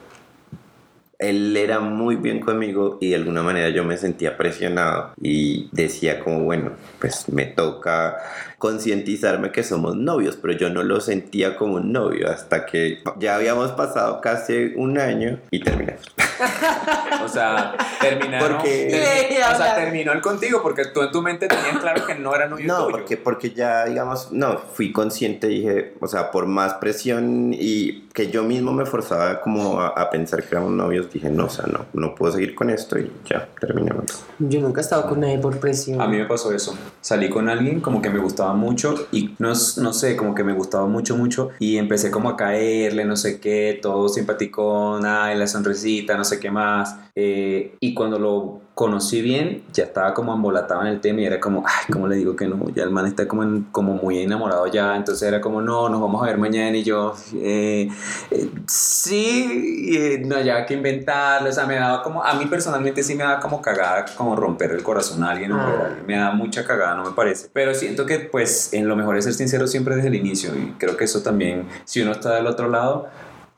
[1.18, 6.20] él era muy bien conmigo y de alguna manera yo me sentía presionado y decía
[6.20, 8.16] como, bueno, pues me toca
[8.58, 13.36] concientizarme que somos novios, pero yo no lo sentía como un novio hasta que ya
[13.36, 16.02] habíamos pasado casi un año y terminamos.
[17.24, 18.56] O sea, terminaron...
[18.58, 22.14] Porque- termi- o sea, terminó él contigo porque tú en tu mente tenías claro que
[22.14, 22.90] no era novio No, tuyo.
[22.96, 28.30] porque, porque ya, digamos, no, fui consciente, dije, o sea, por más presión y que
[28.30, 31.66] yo mismo me forzaba como a, a pensar que éramos novios, dije, no, o sea,
[31.66, 34.04] no, no puedo seguir con esto y ya, terminamos.
[34.38, 36.00] Yo nunca he estado con nadie por presión.
[36.00, 36.76] A mí me pasó eso.
[37.00, 40.52] Salí con alguien como que me gustaba mucho y no, no sé, como que me
[40.52, 45.46] gustaba mucho, mucho y empecé como a caerle, no sé qué, todo simpaticón, ay, la
[45.46, 46.96] sonrisita, no sé qué más.
[47.14, 51.40] Eh, y cuando lo conocí bien, ya estaba como embolatado en el tema y era
[51.40, 52.68] como, ay, ¿cómo le digo que no?
[52.74, 55.98] Ya el man está como, en- como muy enamorado ya, entonces era como, no, nos
[55.98, 57.88] vamos a ver mañana y yo, eh,
[58.30, 62.44] eh, sí, eh, no, ya hay que inventarlo, o sea, me daba como, a mí
[62.46, 65.88] personalmente sí me daba como cagada, como romper el corazón a alguien, Ah.
[66.06, 69.24] me da mucha cagada, no me parece, pero siento que pues en lo mejor es
[69.24, 72.46] ser sincero siempre desde el inicio y creo que eso también, si uno está del
[72.46, 73.06] otro lado,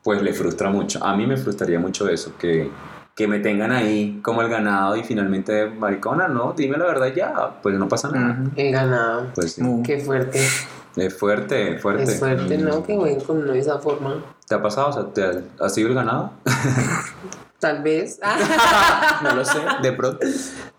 [0.03, 2.69] pues le frustra mucho, a mí me frustraría mucho eso, que
[3.19, 7.59] que me tengan ahí como el ganado y finalmente, maricona, no, dime la verdad ya,
[7.61, 8.45] pues no pasa nada.
[8.55, 9.27] El ganado.
[9.35, 9.61] Pues sí.
[9.83, 10.39] Qué fuerte.
[10.95, 12.03] es fuerte, fuerte.
[12.03, 12.81] Es fuerte, ¿no?
[12.81, 14.23] Que jueguen con uno de esa forma.
[14.47, 14.87] ¿Te ha pasado?
[14.87, 16.31] O sea, ¿te ha, ha sido el ganado?
[17.59, 18.21] Tal vez.
[19.21, 20.25] no lo sé, de pronto.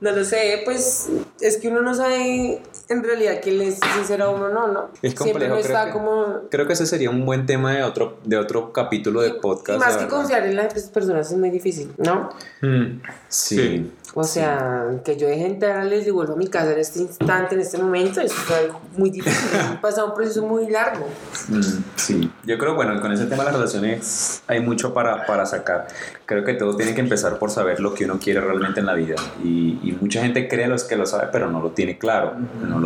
[0.01, 1.11] No lo sé, pues
[1.43, 4.89] es que uno no sabe en realidad quién le es sincero a uno no, ¿no?
[5.03, 6.27] Es Siempre complejo, uno creo está que- como...
[6.51, 9.79] Creo que ese sería un buen tema de otro, de otro capítulo de y podcast.
[9.79, 10.17] más que verdad.
[10.19, 12.31] confiar en las personas es muy difícil, ¿no?
[12.63, 13.01] Mm.
[13.29, 13.57] Sí.
[13.57, 13.93] Sí.
[14.13, 17.55] O sea, que yo deje entrar a Les devuelvo a mi casa en este instante,
[17.55, 19.61] en este momento, eso es algo muy difícil.
[19.71, 21.07] Ha pasado un proceso muy largo.
[21.49, 21.61] Mm,
[21.95, 22.29] sí.
[22.45, 25.87] Yo creo, bueno, con ese tema de las relaciones hay mucho para, para sacar.
[26.27, 28.95] Creo que todo tiene que empezar por saber lo que uno quiere realmente en la
[28.95, 29.15] vida.
[29.45, 32.33] Y, y mucha gente cree los que lo sabe, pero no lo tiene claro.
[32.67, 32.80] No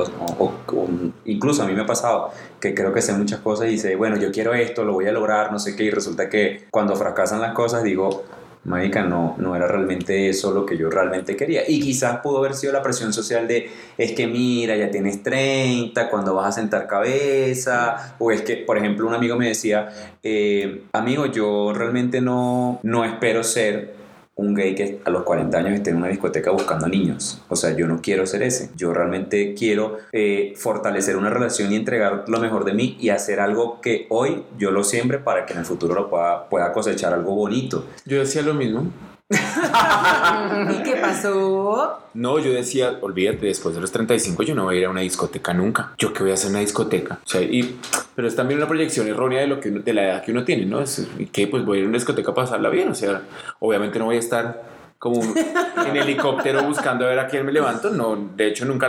[1.25, 2.31] incluso a mí me ha pasado
[2.61, 5.13] que creo que sé muchas cosas y dice, bueno, yo quiero esto, lo voy a
[5.13, 5.85] lograr, no sé qué.
[5.85, 8.25] Y resulta que cuando fracasan las cosas digo,
[8.65, 11.63] Marica, no, no era realmente eso lo que yo realmente quería.
[11.69, 16.09] Y quizás pudo haber sido la presión social de, es que mira, ya tienes 30,
[16.09, 18.17] cuando vas a sentar cabeza?
[18.19, 19.91] O es que, por ejemplo, un amigo me decía,
[20.23, 24.04] eh, amigo, yo realmente no, no espero ser
[24.37, 27.41] un gay que a los 40 años esté en una discoteca buscando niños.
[27.49, 28.71] O sea, yo no quiero ser ese.
[28.77, 33.41] Yo realmente quiero eh, fortalecer una relación y entregar lo mejor de mí y hacer
[33.41, 37.13] algo que hoy yo lo siembre para que en el futuro lo pueda, pueda cosechar
[37.13, 37.87] algo bonito.
[38.05, 38.91] Yo decía lo mismo.
[39.31, 41.99] ¿Y qué pasó?
[42.15, 45.01] No, yo decía, olvídate, después de los 35 yo no voy a ir a una
[45.01, 45.93] discoteca nunca.
[45.99, 47.19] ¿Yo qué voy a hacer en una discoteca?
[47.25, 47.79] O sea, y,
[48.15, 50.45] pero es también una proyección errónea de, lo que uno- de la edad que uno
[50.45, 50.81] tiene, ¿no?
[50.81, 51.47] Es, ¿y qué?
[51.47, 52.89] Pues voy a ir a una discoteca a pasarla bien.
[52.91, 53.23] O sea,
[53.61, 54.63] obviamente no voy a estar
[54.99, 57.91] como en helicóptero buscando a ver a quién me levanto.
[57.91, 58.89] No, de hecho nunca,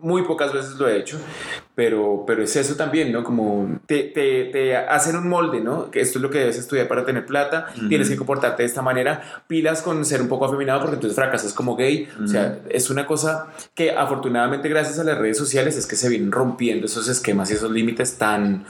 [0.00, 1.18] muy pocas veces lo he hecho.
[1.76, 3.22] Pero, pero es eso también, ¿no?
[3.22, 5.90] Como te, te, te hacen un molde, ¿no?
[5.90, 7.88] Que esto es lo que debes estudiar para tener plata, Ujú.
[7.88, 11.52] tienes que comportarte de esta manera, pilas con ser un poco afeminado porque entonces fracasas
[11.52, 12.08] como gay.
[12.24, 16.08] O sea, es una cosa que afortunadamente gracias a las redes sociales es que se
[16.08, 18.64] vienen rompiendo esos esquemas y esos límites tan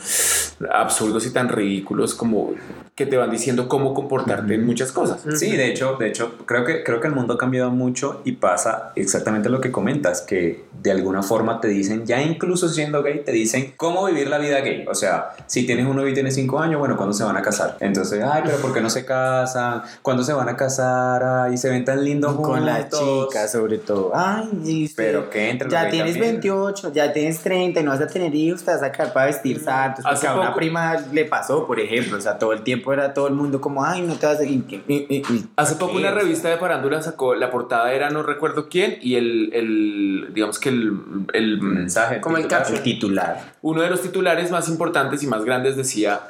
[0.72, 2.54] absurdos y tan ridículos como
[2.94, 5.22] que te van diciendo cómo comportarte en muchas cosas.
[5.38, 8.32] Sí, de hecho, de hecho creo, que, creo que el mundo ha cambiado mucho y
[8.32, 13.22] pasa exactamente lo que comentas, que de alguna forma te dicen, ya incluso siendo gay,
[13.24, 14.84] te dicen cómo vivir la vida gay.
[14.88, 17.76] O sea, si tienes uno y tienes cinco años, bueno, ¿cuándo se van a casar?
[17.80, 19.82] Entonces, ay, pero ¿por qué no se casan?
[20.02, 21.22] ¿Cuándo se van a casar?
[21.24, 23.28] Ay, se ven tan lindos Con las juntos.
[23.28, 24.12] chicas, sobre todo.
[24.14, 26.34] Ay, y usted Pero que entre Ya tienes también.
[26.34, 29.26] 28, ya tienes 30 y no vas a tener hijos, te vas a sacar para
[29.26, 30.04] vestir santos.
[30.04, 32.16] Porque Hace a una poco- prima le pasó, por ejemplo.
[32.18, 34.44] O sea, todo el tiempo era todo el mundo como, ay, no te vas a.
[34.44, 38.22] y- y- y- y- Hace poco una revista de farándula sacó, la portada era no
[38.22, 40.92] recuerdo quién y el, el digamos que el,
[41.32, 42.20] el mensaje.
[42.20, 42.78] Como el caption.
[42.94, 43.54] Titular.
[43.62, 46.20] uno de los titulares más importantes y más grandes decía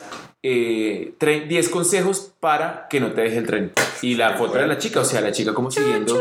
[0.43, 3.73] eh, tre- 10 consejos para que no te deje el tren.
[4.03, 6.17] Y la foto era la chica, o sea, la chica como siguiendo,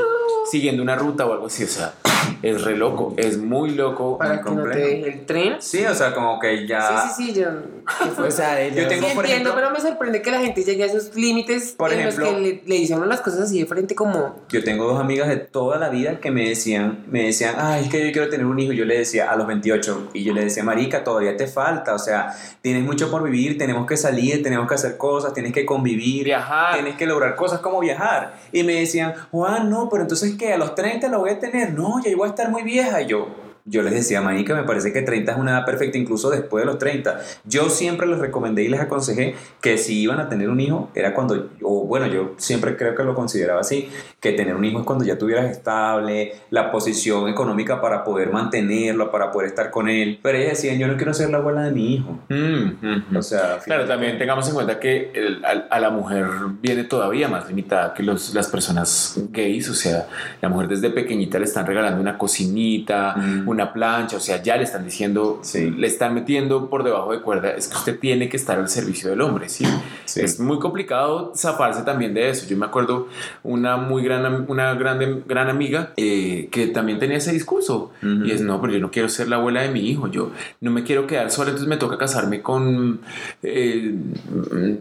[0.50, 1.94] siguiendo una ruta o algo así, o sea,
[2.42, 4.18] es re loco, es muy loco.
[4.18, 5.56] Para que no te deje el tren.
[5.60, 7.02] Sí, o sea, como que ya...
[7.02, 7.48] Sí, sí, sí, yo...
[8.26, 10.84] O sea, Yo tengo, Sí, por entiendo, ejemplo- pero me sorprende que la gente llegue
[10.84, 13.66] a esos límites Por en ejemplo- los que le, le dicen las cosas así de
[13.68, 14.36] frente como...
[14.50, 17.90] Yo tengo dos amigas de toda la vida que me decían, me decían, ay, es
[17.90, 18.72] que yo quiero tener un hijo.
[18.74, 22.00] Yo le decía a los 28, y yo le decía, Marica, todavía te falta, o
[22.00, 26.26] sea, tienes mucho por vivir, tenemos que salir, tenemos que hacer cosas, tienes que convivir,
[26.26, 26.74] Viajar.
[26.76, 28.34] tienes que lograr cosas como viajar.
[28.52, 30.54] Y me decían, Juan, no, pero entonces, ¿qué?
[30.54, 33.02] A los 30 lo voy a tener, no, ya voy a estar muy vieja.
[33.02, 33.28] Yo,
[33.66, 36.68] yo les decía, Marica, me parece que 30 es una edad perfecta, incluso después de
[36.68, 37.20] los 30.
[37.46, 41.14] Yo siempre les recomendé y les aconsejé que si iban a tener un hijo, era
[41.14, 43.90] cuando, o bueno, yo siempre creo que lo consideraba así,
[44.20, 49.12] que tener un hijo es cuando ya tuvieras estable la posición económica para poder mantenerlo,
[49.12, 50.20] para poder estar con él.
[50.22, 52.20] Pero ellas decían, yo no quiero ser la abuela de mi hijo.
[52.30, 56.26] Mm, O sea, Claro, también tengamos en cuenta que el- a, a la mujer
[56.62, 60.08] viene todavía más limitada que los, las personas gays, o sea,
[60.42, 63.48] la mujer desde pequeñita le están regalando una cocinita, Mm.
[63.56, 65.72] Una plancha, o sea, ya le están diciendo, Sí.
[65.72, 69.10] le están metiendo por debajo de cuerda, es que usted tiene que estar al servicio
[69.10, 69.66] del hombre, ¿sí?
[70.06, 70.22] Sí.
[70.22, 72.46] Es muy complicado zafarse también de eso.
[72.48, 73.08] Yo me acuerdo
[73.44, 77.92] una muy gran, una grande, gran amiga eh, que también tenía ese discurso.
[78.04, 78.26] Ujú.
[78.26, 80.32] Y es, no, pero yo no quiero ser la abuela de mi hijo, yo
[80.62, 83.00] no me quiero quedar sola, entonces me toca casarme con
[83.44, 83.96] eh,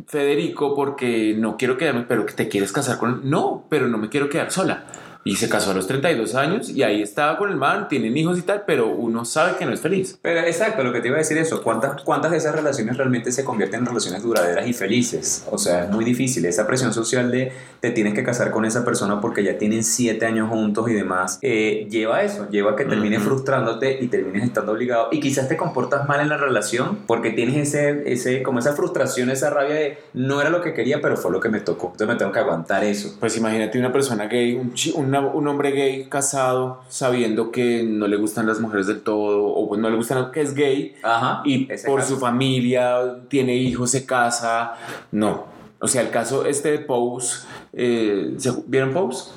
[0.07, 3.29] Federico porque no quiero quedarme, pero que te quieres casar con.
[3.29, 4.85] No, pero no me quiero quedar sola.
[5.25, 8.39] Y se casó a los 32 años y ahí estaba con el man, tienen hijos
[8.39, 10.19] y tal, pero uno sabe que no es feliz.
[10.21, 13.33] Pero exacto, lo que te iba a decir eso, ¿cuántas, ¿cuántas de esas relaciones realmente
[13.33, 15.47] se convierten en relaciones duraderas y felices?
[15.51, 18.85] O sea, es muy difícil, esa presión social de te tienes que casar con esa
[18.85, 22.77] persona porque ya tienen siete años juntos y demás, eh, lleva a eso, lleva a
[22.77, 23.31] que termines Ujú.
[23.31, 27.69] frustrándote y termines estando obligado y quizás te comportas mal en la relación porque tienes
[27.75, 31.31] ese, ese, como esa frustración, esa rabia de no era lo que quería, pero fue
[31.33, 33.17] lo que me tocó, entonces me tengo que aguantar eso.
[33.21, 38.07] Pues imagínate una persona gay, un, chi- una- un hombre gay casado, sabiendo que no
[38.09, 41.43] le gustan las mujeres del todo, o pues no le gustan que es gay, Ajá.
[41.45, 42.15] y por caso.
[42.15, 44.75] su familia tiene hijos, se casa.
[45.13, 45.45] No.
[45.81, 49.31] O sea, el caso este de Pose, eh, ¿se- ¿vieron Pose?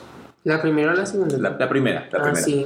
[0.48, 1.38] ¿La primera o la segunda?
[1.38, 2.08] La, la primera.
[2.12, 2.42] La ah, primera.
[2.42, 2.66] sí.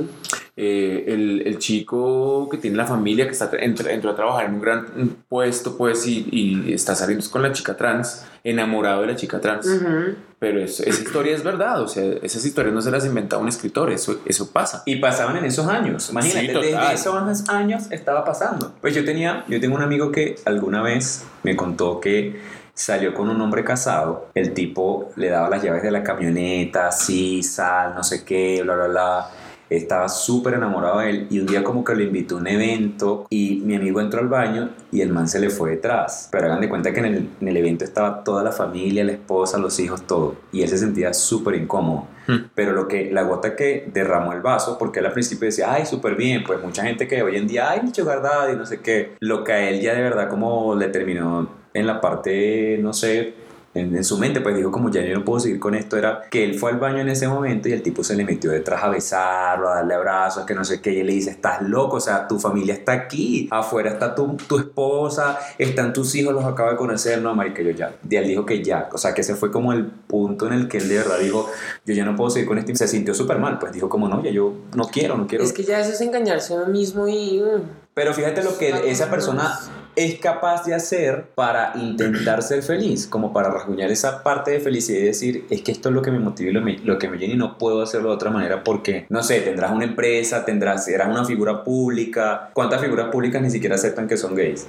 [0.56, 4.54] Eh, el, el chico que tiene la familia, que está, entró, entró a trabajar en
[4.56, 4.86] un gran
[5.28, 9.66] puesto, pues, y, y está saliendo con la chica trans, enamorado de la chica trans.
[9.66, 10.16] Ujú.
[10.38, 13.48] Pero es- esa historia es verdad, o sea, esas historias no se las inventa un
[13.48, 14.84] escritor, eso, eso pasa.
[14.86, 16.10] Y pasaban en esos años.
[16.12, 18.74] Imagínate, Sí, desde esos años estaba pasando.
[18.82, 22.40] Pues yo tenía, yo tengo un amigo que alguna vez me contó que
[22.74, 24.30] salió con un hombre casado.
[24.34, 28.76] El tipo le daba las llaves de la camioneta, sí, sal, no sé qué, bla,
[28.76, 29.30] bla, bla.
[29.70, 33.26] Estaba súper enamorado de él y un día como que lo invitó a un evento
[33.30, 36.28] y mi amigo entró al baño y el man se le fue detrás.
[36.30, 39.14] Pero hagan de cuenta que en el, en el evento estaba toda la familia, la
[39.14, 40.36] esposa, los hijos, todo.
[40.52, 42.06] Y él se sentía súper incómodo.
[42.54, 45.86] Pero lo que, la gota que derramó el vaso, porque él al principio decía, ay,
[45.86, 48.82] súper bien, pues mucha gente que hoy en día, ay, mucho verdad y no sé
[48.82, 49.16] qué.
[49.20, 53.34] Lo que a él ya de verdad como le terminó en la parte, no sé,
[53.74, 56.24] en, en su mente, pues dijo como ya yo no puedo seguir con esto, era
[56.30, 58.84] que él fue al baño en ese momento y el tipo se le metió detrás
[58.84, 61.96] a besarlo, a darle abrazos, que no sé qué, y él le dice, estás loco,
[61.96, 66.44] o sea, tu familia está aquí, afuera está tu, tu esposa, están tus hijos, los
[66.44, 69.22] acaba de conocer, no, marica, yo ya, y él dijo que ya, o sea, que
[69.22, 71.50] ese fue como el punto en el que él de verdad dijo,
[71.86, 74.10] yo ya no puedo seguir con esto, y se sintió súper mal, pues dijo como,
[74.10, 75.46] no, ya yo no quiero, no quiero.
[75.46, 77.40] Es que ya eso es engañarse a uno mismo y...
[77.40, 77.62] mm,
[77.94, 79.58] Pero fíjate lo que esa persona
[79.96, 85.00] es capaz de hacer para intentar ser feliz, como para rasguñar esa parte de felicidad
[85.00, 87.10] y decir, es que esto es lo que me motiva y lo, me- lo que
[87.10, 90.46] me llena y no puedo hacerlo de otra manera porque, no sé, tendrás una empresa,
[90.46, 92.50] tendrás, serás una figura pública.
[92.54, 94.66] ¿Cuántas figuras públicas ni siquiera aceptan que son gays?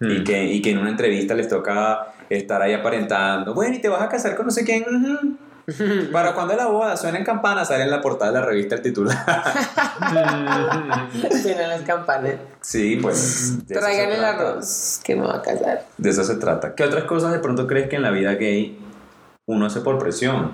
[0.00, 3.88] Y, que, y que en una entrevista les toca estar ahí aparentando, bueno, y te
[3.88, 4.82] vas a casar con no sé quién.
[4.84, 5.36] Ujú.
[6.12, 6.96] ¿Para cuándo es la boda?
[6.96, 9.16] Suenan campanas, sale en la portada de la revista el titular.
[11.42, 12.34] Suenan las campanas.
[12.60, 13.58] sí, pues.
[13.66, 15.84] Traigan el arroz, que me va a casar.
[15.98, 16.74] De eso se trata.
[16.74, 18.78] ¿Qué otras cosas de pronto crees que en la vida gay
[19.46, 20.52] uno hace por presión?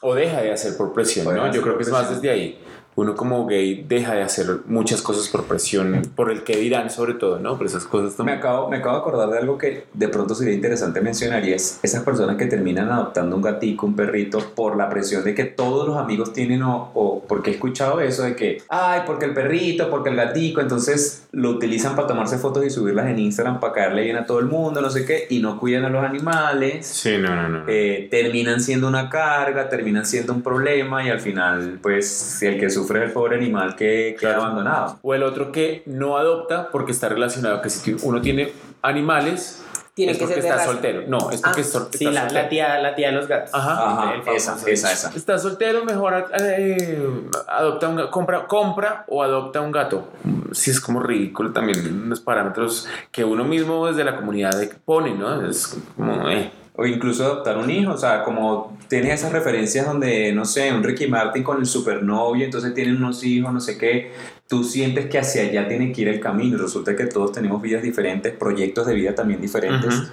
[0.00, 1.52] O deja de hacer por presión, ¿no?
[1.52, 2.64] Yo creo que es más desde ahí.
[2.94, 7.14] Uno como gay deja de hacer muchas cosas por presión, por el que dirán sobre
[7.14, 7.56] todo, ¿no?
[7.56, 8.38] Por esas cosas Me también.
[8.38, 11.80] acabo, me acabo de acordar de algo que de pronto sería interesante mencionar y es
[11.82, 15.88] esas personas que terminan adoptando un gatico, un perrito, por la presión de que todos
[15.88, 19.88] los amigos tienen o, o porque he escuchado eso de que, ay, porque el perrito,
[19.88, 24.02] porque el gatico, entonces lo utilizan para tomarse fotos y subirlas en Instagram para caerle
[24.02, 26.86] bien a todo el mundo, no sé qué, y no cuidan a los animales.
[26.86, 27.64] Sí, no, no, no.
[27.68, 32.60] eh, terminan siendo una carga, terminan siendo un problema y al final, pues, si el
[32.60, 34.98] que sufre es el pobre animal que queda abandonado.
[35.02, 38.52] O el otro que no adopta porque está relacionado que si uno tiene
[38.82, 39.64] animales
[39.94, 40.70] Tiene es que porque ser está raza.
[40.72, 41.02] soltero.
[41.06, 42.42] No, es porque Ah, está, Sí, está la, soltero.
[42.42, 43.50] la tía, la tía de los gatos.
[43.54, 43.92] Ajá.
[43.92, 45.10] Ajá, El esa, esa, esa.
[45.14, 50.08] Está soltero, mejor eh, adopta un compra, compra o adopta un gato.
[50.52, 54.52] Sí, es como ridículo también los parámetros que uno mismo desde la comunidad
[54.84, 55.46] pone, ¿no?
[55.46, 56.50] Es como, eh.
[56.74, 60.82] O incluso adoptar un hijo, o sea, como tienes esas referencias donde, no sé, un
[60.82, 64.12] Ricky Martin con el supernovio, entonces tienen unos hijos, no sé qué,
[64.48, 67.60] tú sientes que hacia allá tiene que ir el camino y resulta que todos tenemos
[67.60, 69.94] vidas diferentes, proyectos de vida también diferentes.
[69.94, 70.08] Ujú.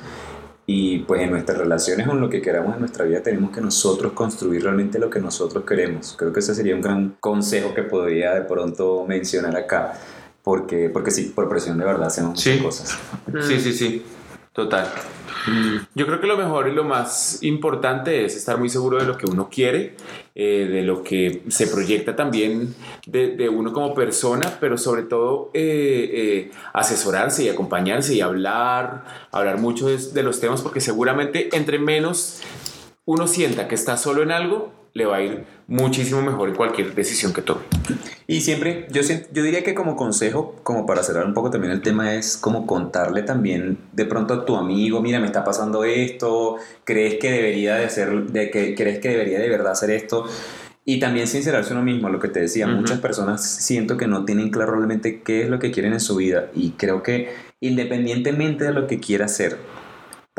[0.66, 3.62] Y pues en nuestras relaciones o en lo que queramos en nuestra vida tenemos que
[3.62, 6.14] nosotros construir realmente lo que nosotros queremos.
[6.18, 9.94] Creo que ese sería un gran consejo que podría de pronto mencionar acá.
[10.44, 12.60] Porque, porque sí, por presión de verdad hacemos muchas Sí.
[12.62, 13.00] cosas.
[13.48, 14.04] Sí, sí, sí.
[14.54, 14.88] Total.
[15.96, 19.18] Yo creo que lo mejor y lo más importante es estar muy seguro de lo
[19.18, 19.96] que uno quiere,
[20.36, 22.74] eh, de lo que se proyecta también
[23.06, 29.58] de, uno como persona, pero sobre todo eh, eh, asesorarse y acompañarse y hablar, hablar
[29.58, 32.42] mucho de los temas, porque seguramente entre menos
[33.10, 36.94] uno sienta que está solo en algo, le va a ir muchísimo mejor en cualquier
[36.94, 37.62] decisión que tome.
[38.28, 41.82] Y siempre, yo, yo diría que como consejo, como para cerrar un poco también el
[41.82, 46.58] tema, es como contarle también de pronto a tu amigo, mira, me está pasando esto,
[46.84, 50.26] crees que debería de ser, de que crees que debería de verdad hacer esto.
[50.86, 54.52] Y también sincerarse uno mismo, lo que te decía, muchas personas siento que no tienen
[54.52, 56.52] claro realmente qué es lo que quieren en su vida.
[56.54, 57.30] Y creo que
[57.60, 59.58] independientemente de lo que quiera hacer,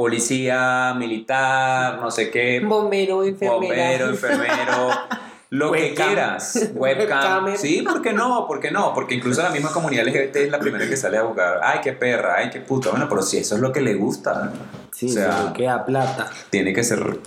[0.01, 3.53] policía, militar, no sé qué, Bombero, enfermera.
[3.55, 4.89] bombero, enfermero,
[5.51, 7.55] lo que quieras, webcam.
[7.57, 8.47] Sí, ¿por qué no?
[8.47, 8.95] ¿Por qué no?
[8.95, 11.61] Porque incluso la misma comunidad LGBT es la primera que sale a jugar.
[11.63, 12.89] Ay, qué perra, ay, qué puta.
[12.91, 14.51] Bueno, pero si eso es lo que le gusta,
[14.91, 16.31] Sí, o sea, solo queda plata.
[16.49, 17.19] tiene que ser.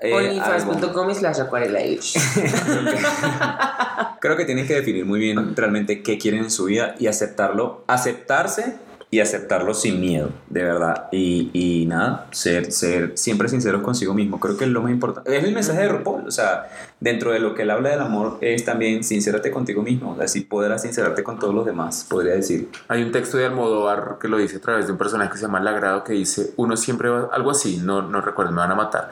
[0.00, 0.12] eh.
[0.12, 1.78] Onlyfans.com slash acuarela.
[4.20, 7.84] Creo que tienen que definir muy bien realmente qué quieren en su vida y aceptarlo,
[7.86, 8.74] aceptarse
[9.10, 11.08] y aceptarlo sin miedo, de verdad.
[11.12, 14.40] Y, y nada, ser, ser siempre sinceros consigo mismo.
[14.40, 15.36] Creo que es lo más importante.
[15.36, 16.26] Es el mensaje de RuPaul.
[16.26, 20.16] O sea, dentro de lo que él habla del amor es también sincérate contigo mismo.
[20.20, 22.68] Así podrás sincerarte con todos los demás, podría decir.
[22.88, 25.42] Hay un texto de Almodóvar que lo dice a través de un personaje que se
[25.42, 28.74] llama Lagrado que dice, uno siempre va, algo así, no, no recuerdo, me van a
[28.74, 29.10] matar.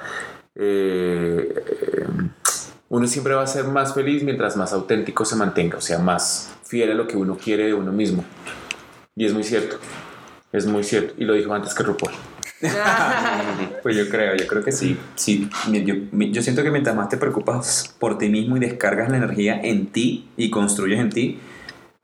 [0.57, 2.07] Eh, eh,
[2.89, 6.53] uno siempre va a ser más feliz mientras más auténtico se mantenga, o sea, más
[6.65, 8.25] fiel a lo que uno quiere de uno mismo.
[9.17, 9.79] Y es muy cierto,
[10.53, 11.15] es muy cierto.
[11.19, 12.13] Y lo dijo antes que RuPaul.
[13.83, 14.99] Pues yo creo, yo creo que sí.
[15.15, 19.19] sí yo, yo siento que mientras más te preocupas por ti mismo y descargas la
[19.19, 21.39] energía en ti y construyes en ti,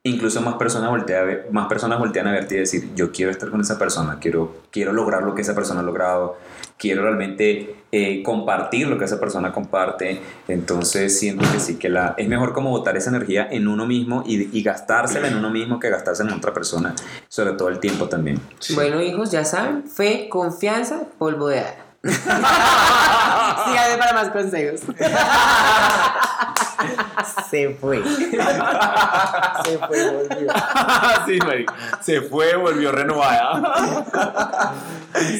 [0.03, 3.31] incluso más personas, voltea a ver- más personas voltean a verte y decir, yo quiero
[3.31, 6.37] estar con esa persona, quiero, quiero lograr lo que esa persona ha logrado,
[6.81, 10.21] quiero realmente eh, compartir lo que esa persona comparte.
[10.49, 14.25] Entonces siento que sí, que la, es mejor como botar esa energía en uno mismo
[14.27, 16.95] y, y gastársela en uno mismo que gastársela en otra persona,
[17.29, 18.41] sobre todo el tiempo también.
[18.75, 21.77] Bueno, hijos, ya saben, fe, confianza, polvo de hada.
[22.03, 24.81] Síganme para más consejos.
[27.51, 28.03] Se fue.
[28.05, 30.53] Se fue, volvió.
[31.27, 31.75] sí, marica.
[32.01, 34.73] Se fue, volvió renovada.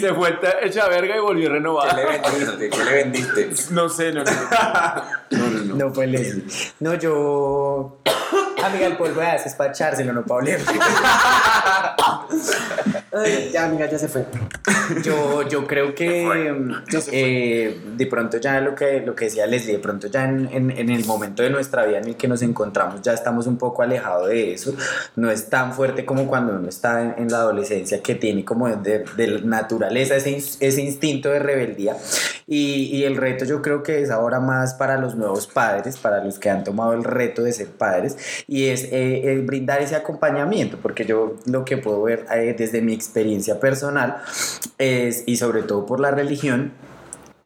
[0.01, 1.95] Se fue hecha verga y volvió ¿Qué le renovada.
[1.95, 2.71] vendiste?
[2.71, 3.51] ¿Qué le vendiste?
[3.71, 4.31] No sé, no, no.
[5.31, 5.75] No, no, no.
[5.77, 6.45] No fue Leslie.
[6.81, 7.99] No, yo.
[8.63, 10.61] Amiga, el polvo de es para echárselo, no para oler.
[13.13, 14.25] Ay, ya, amiga, ya se fue.
[15.03, 16.27] Yo, yo creo que
[17.13, 20.71] eh, de pronto ya lo que, lo que decía Leslie, de pronto ya en, en-
[20.71, 23.83] en el momento de nuestra vida en el que nos encontramos ya estamos un poco
[23.83, 24.75] alejados de eso.
[25.17, 28.69] No es tan fuerte como cuando uno está en, en la adolescencia que tiene como
[28.69, 31.97] de, de naturaleza ese, ese instinto de rebeldía.
[32.47, 36.25] Y, y el reto yo creo que es ahora más para los nuevos padres, para
[36.25, 38.17] los que han tomado el reto de ser padres,
[38.49, 42.93] y es eh, brindar ese acompañamiento, porque yo lo que puedo ver eh, desde mi
[42.93, 44.17] experiencia personal
[44.79, 46.73] es, y sobre todo por la religión,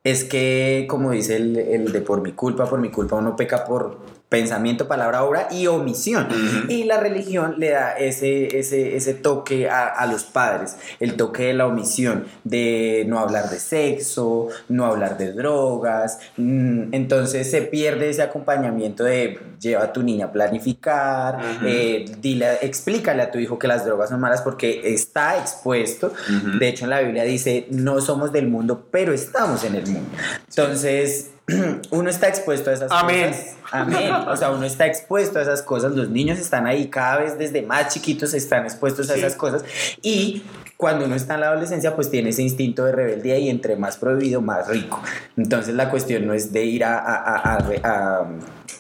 [0.04, 3.64] es que, como dice el, el de por mi culpa, por mi culpa, uno peca
[3.64, 3.98] por
[4.34, 6.26] pensamiento, palabra, obra y omisión.
[6.68, 11.44] Y la religión le da ese, ese, ese toque a, a los padres, el toque
[11.44, 16.18] de la omisión, de no hablar de sexo, no hablar de drogas.
[16.36, 22.58] mm, Entonces se pierde ese acompañamiento de lleva a tu niña a planificar, eh, dile,
[22.60, 26.12] explícale a tu hijo que las drogas son malas porque está expuesto.
[26.58, 30.10] De hecho, en la Biblia dice, no somos del mundo, pero estamos en el mundo.
[30.48, 31.30] Entonces,
[31.90, 33.28] uno está expuesto a esas Amén.
[33.30, 33.54] cosas.
[33.70, 34.12] Amén.
[34.28, 35.92] O sea, uno está expuesto a esas cosas.
[35.92, 39.64] Los niños están ahí cada vez desde más chiquitos están expuestos a esas cosas.
[40.02, 40.42] Y
[40.76, 43.96] cuando uno está en la adolescencia, pues tiene ese instinto de rebeldía y entre más
[43.96, 45.02] prohibido, más rico.
[45.36, 48.26] Entonces, la cuestión no es de ir a, a- a- a-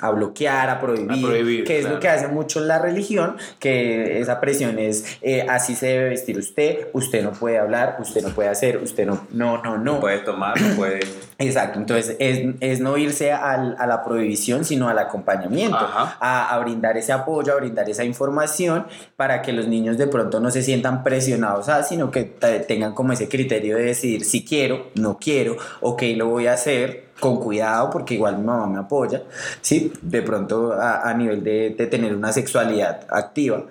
[0.00, 1.94] a- bloquear, a prohibir, A prohibir, que es claro.
[1.96, 6.38] lo que hace mucho la religión, que esa presión es eh, así se debe vestir
[6.38, 9.94] usted, usted no puede hablar, usted no puede hacer, usted no, no, no, no.
[9.94, 11.00] No puede tomar, no puede.
[11.38, 16.58] Exacto, entonces es, es no irse al- a la prohibición, sino al acompañamiento, a, a
[16.60, 20.62] brindar ese apoyo, a brindar esa información para que los niños de pronto no se
[20.62, 25.18] sientan presionados, a, sino que te- tengan como ese criterio de decidir si quiero, no
[25.18, 29.22] quiero, ok, lo voy a hacer con cuidado porque igual mi mamá me apoya,
[29.60, 29.92] ¿sí?
[30.02, 33.64] De pronto a, nivel de tener una sexualidad activa.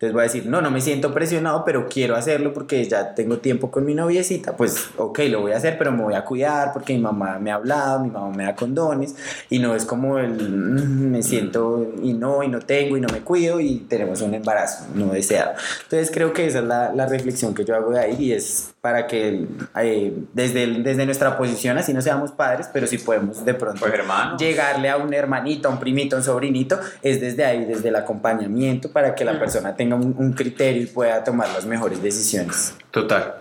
[0.00, 3.36] Entonces voy a decir, no, no me siento presionado, pero quiero hacerlo porque ya tengo
[3.36, 6.72] tiempo con mi noviecita, pues ok, lo voy a hacer, pero me voy a cuidar
[6.72, 9.14] porque mi mamá me ha hablado, mi mamá me da condones
[9.50, 13.08] y no es como el, "Mm, me siento y no, y no tengo y no
[13.12, 15.52] me cuido y tenemos un embarazo no deseado.
[15.82, 18.70] Entonces creo que esa es la, la reflexión que yo hago de ahí y es
[18.80, 19.46] para que
[19.82, 23.80] eh, desde, el- desde nuestra posición, así no seamos padres, pero si podemos de pronto
[23.80, 23.92] Pues
[24.38, 27.96] llegarle a un hermanito, a un primito, a un sobrinito, es desde ahí, desde el
[27.96, 32.74] acompañamiento para que la persona tenga un, un criterio y pueda tomar las mejores decisiones.
[32.90, 33.34] Total.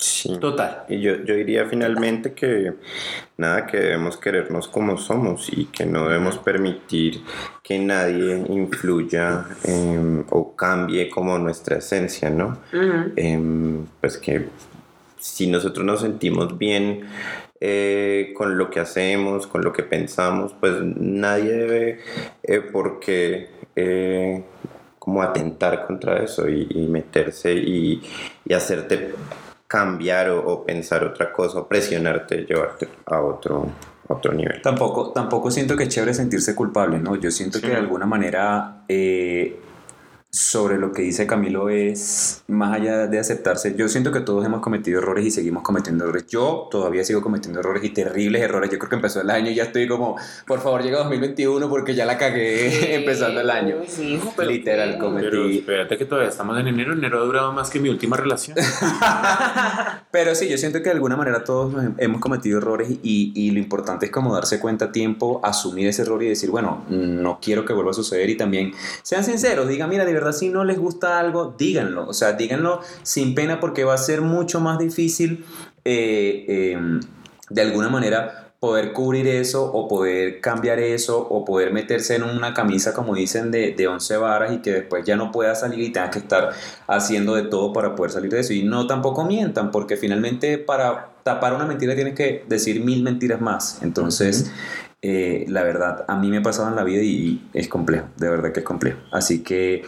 [0.00, 0.38] Sí.
[0.40, 0.84] Total.
[0.88, 2.72] Y yo, yo diría finalmente que
[3.36, 7.22] nada, que debemos querernos como somos y que no debemos permitir
[7.62, 12.58] que nadie influya em, o cambie como nuestra esencia, ¿no?
[13.16, 14.48] Em, pues que
[15.18, 17.02] si nosotros nos sentimos bien
[17.60, 22.00] eh, con lo que hacemos, con lo que pensamos, pues nadie debe
[22.42, 24.42] eh, por qué eh,
[25.10, 28.00] como atentar contra eso y, y meterse y,
[28.44, 29.12] y hacerte
[29.66, 33.66] cambiar o, o pensar otra cosa, o presionarte, llevarte a otro,
[34.08, 34.62] a otro nivel.
[34.62, 37.16] Tampoco, tampoco siento que es chévere sentirse culpable, ¿no?
[37.16, 39.58] Yo siento que de alguna manera eh,
[40.32, 43.74] sobre lo que dice Camilo es más allá de aceptarse.
[43.76, 46.26] Yo siento que todos hemos cometido errores y seguimos cometiendo errores.
[46.28, 48.70] Yo todavía sigo cometiendo errores y terribles errores.
[48.70, 50.16] Yo creo que empezó el año y ya estoy como,
[50.46, 53.76] por favor, llega 2021 porque ya la cagué empezando el año.
[53.88, 54.98] Sí, pero Literal, ¿qué?
[54.98, 55.26] cometí.
[55.28, 56.92] Pero espérate que todavía estamos en enero.
[56.92, 58.56] Enero ha durado más que mi última relación.
[60.12, 63.58] Pero sí, yo siento que de alguna manera todos hemos cometido errores y, y lo
[63.58, 67.64] importante es como darse cuenta a tiempo, asumir ese error y decir, bueno, no quiero
[67.64, 68.72] que vuelva a suceder y también
[69.02, 73.34] sean sinceros, digan, mira, de si no les gusta algo, díganlo, o sea, díganlo sin
[73.34, 75.44] pena porque va a ser mucho más difícil
[75.84, 77.00] eh, eh,
[77.48, 82.52] de alguna manera poder cubrir eso o poder cambiar eso o poder meterse en una
[82.52, 85.90] camisa, como dicen, de, de 11 varas y que después ya no pueda salir y
[85.90, 86.50] tengas que estar
[86.86, 88.52] haciendo de todo para poder salir de eso.
[88.52, 93.40] Y no tampoco mientan, porque finalmente para tapar una mentira tienes que decir mil mentiras
[93.40, 93.78] más.
[93.82, 94.52] Entonces,
[95.02, 98.28] eh, la verdad, a mí me ha pasado en la vida y es complejo, de
[98.28, 98.98] verdad que es complejo.
[99.12, 99.82] Así que,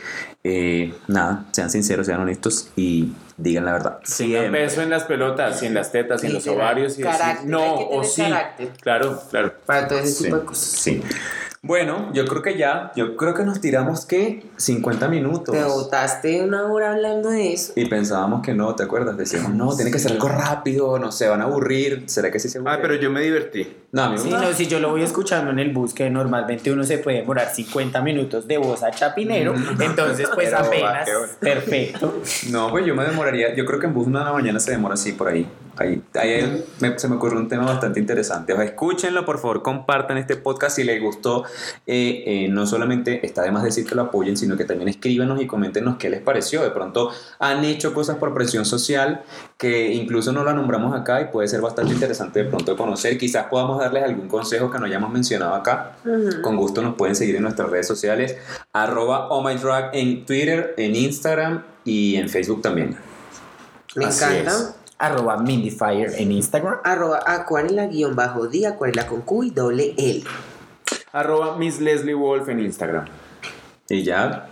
[0.44, 3.98] eh, nada, sean sinceros, sean honestos y digan la verdad.
[4.04, 4.62] Sin Siempre.
[4.64, 7.46] peso en las pelotas y en las tetas y en los ovarios y decir Carácter,
[7.48, 8.22] no o sí.
[8.22, 8.68] carácter.
[8.80, 9.52] Claro, claro.
[9.66, 10.64] Para todo ese Sí, tipo de cosas.
[10.64, 11.02] sí.
[11.64, 14.44] Bueno, yo creo que ya, yo creo que nos tiramos, ¿qué?
[14.56, 15.54] 50 minutos.
[15.54, 17.72] Te botaste una hora hablando de eso.
[17.76, 19.16] Y pensábamos que no, ¿te acuerdas?
[19.16, 22.02] Decíamos, no, tiene que ser algo rápido, no se van a aburrir.
[22.06, 22.80] ¿Será que sí se Ah, aburren?
[22.82, 23.76] pero yo me divertí.
[23.92, 26.72] No, a mí Sí, no, si yo lo voy escuchando en el bus, que normalmente
[26.72, 31.08] uno se puede demorar 50 minutos de voz a chapinero, entonces pues Pero, apenas
[31.38, 32.22] perfecto.
[32.50, 34.72] No, pues yo me demoraría, yo creo que en bus una de la mañana se
[34.72, 35.46] demora así por ahí.
[35.78, 38.52] Ahí, ahí me- se me ocurrió un tema bastante interesante.
[38.62, 41.44] Escúchenlo, por favor, compartan este podcast si les gustó.
[41.86, 45.40] Eh, eh, no solamente está de más decir que lo apoyen, sino que también escríbanos
[45.40, 46.62] y coméntenos qué les pareció.
[46.62, 49.22] De pronto han hecho cosas por presión social
[49.56, 53.16] que incluso no la nombramos acá y puede ser bastante interesante de pronto conocer.
[53.16, 55.92] Quizás podamos darles algún consejo que no hayamos mencionado acá.
[56.42, 58.36] Con gusto nos pueden seguir en nuestras redes sociales,
[58.74, 62.96] arroba oh my drag en Twitter, en Instagram y en Facebook también.
[63.94, 64.50] Me Así encanta.
[64.52, 64.74] es.
[65.02, 66.78] Arroba Mindyfire en Instagram.
[66.84, 70.22] Arroba acuarela guion bajo di, acuarela con Q y doble L.
[71.12, 73.06] Arroba Miss Leslie Wolf en Instagram.
[73.88, 74.51] Y ya, ¿quieres-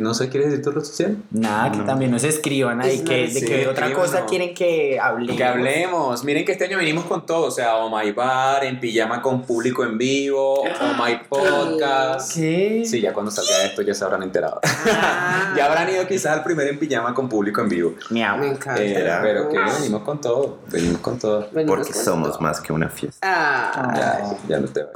[0.00, 1.16] no sé, ¿quieres decir tu red social?
[1.30, 5.36] Nada, que también nos escriban ahí, Es que, de qué otra cosa quieren que hablemos.
[5.36, 6.24] Que hablemos.
[6.24, 7.46] Miren que este año venimos con todo.
[7.46, 12.34] O sea, Oh My Bar, en pijama con público en vivo, Oh My Podcast.
[12.34, 12.82] ¿Qué?
[12.84, 14.60] Sí, ya cuando salga esto ya se habrán enterado.
[14.64, 17.94] Ah, ya habrán ido quizás al primer en pijama con público en vivo.
[18.10, 18.38] Miau.
[18.38, 18.82] Me encanta.
[18.82, 20.58] Eh, pero que venimos con todo.
[20.70, 21.48] Venimos con todo.
[21.52, 22.40] Venimos Porque con somos todo.
[22.40, 23.18] más que una fiesta.
[23.22, 24.86] Ah, Ya, ya no te sí,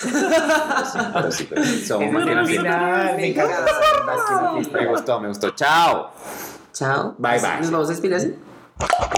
[0.00, 1.98] somos fiesta.
[1.98, 3.66] Final, me encanta.
[4.72, 5.50] Me gustó, me gustó.
[5.50, 6.10] Chao.
[6.72, 7.14] chao.
[7.18, 7.60] Bye, bye.
[7.60, 8.34] ¿Nos vamos a despedir así?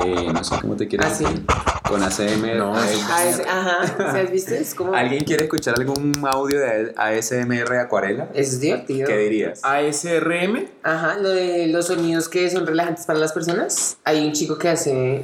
[0.05, 1.25] Eh, no sé cómo te quieres Ah, sí.
[1.25, 1.45] decir.
[1.89, 2.57] Con ACMR.
[2.57, 3.47] No, ASMR.
[3.49, 4.13] Ah, ajá.
[4.13, 4.55] ¿Se has visto?
[4.55, 4.93] Es como.
[4.95, 8.29] ¿Alguien quiere escuchar algún audio de ASMR Acuarela?
[8.35, 9.07] Es divertido.
[9.07, 9.61] ¿Qué dirías?
[9.63, 10.67] ASRM.
[10.83, 13.99] Ajá, lo de los sonidos que son relajantes para las personas.
[14.05, 15.23] Hay un chico que hace,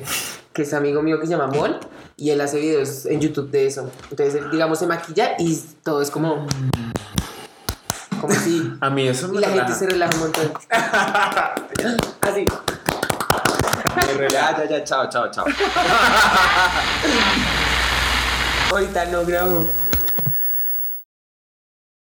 [0.59, 1.77] que es amigo mío que se llama Mon,
[2.17, 3.89] y él hace videos en YouTube de eso.
[4.11, 6.49] Entonces, él, digamos, se maquilla y todo es como.
[8.21, 8.73] Como así.
[8.81, 9.79] A mí eso Y me la gente relaja.
[9.79, 10.53] se relaja un montón.
[12.23, 12.45] Así.
[14.33, 15.45] Ya, ya, ya, chao, chao, chao.
[18.73, 19.65] Ahorita no grabo.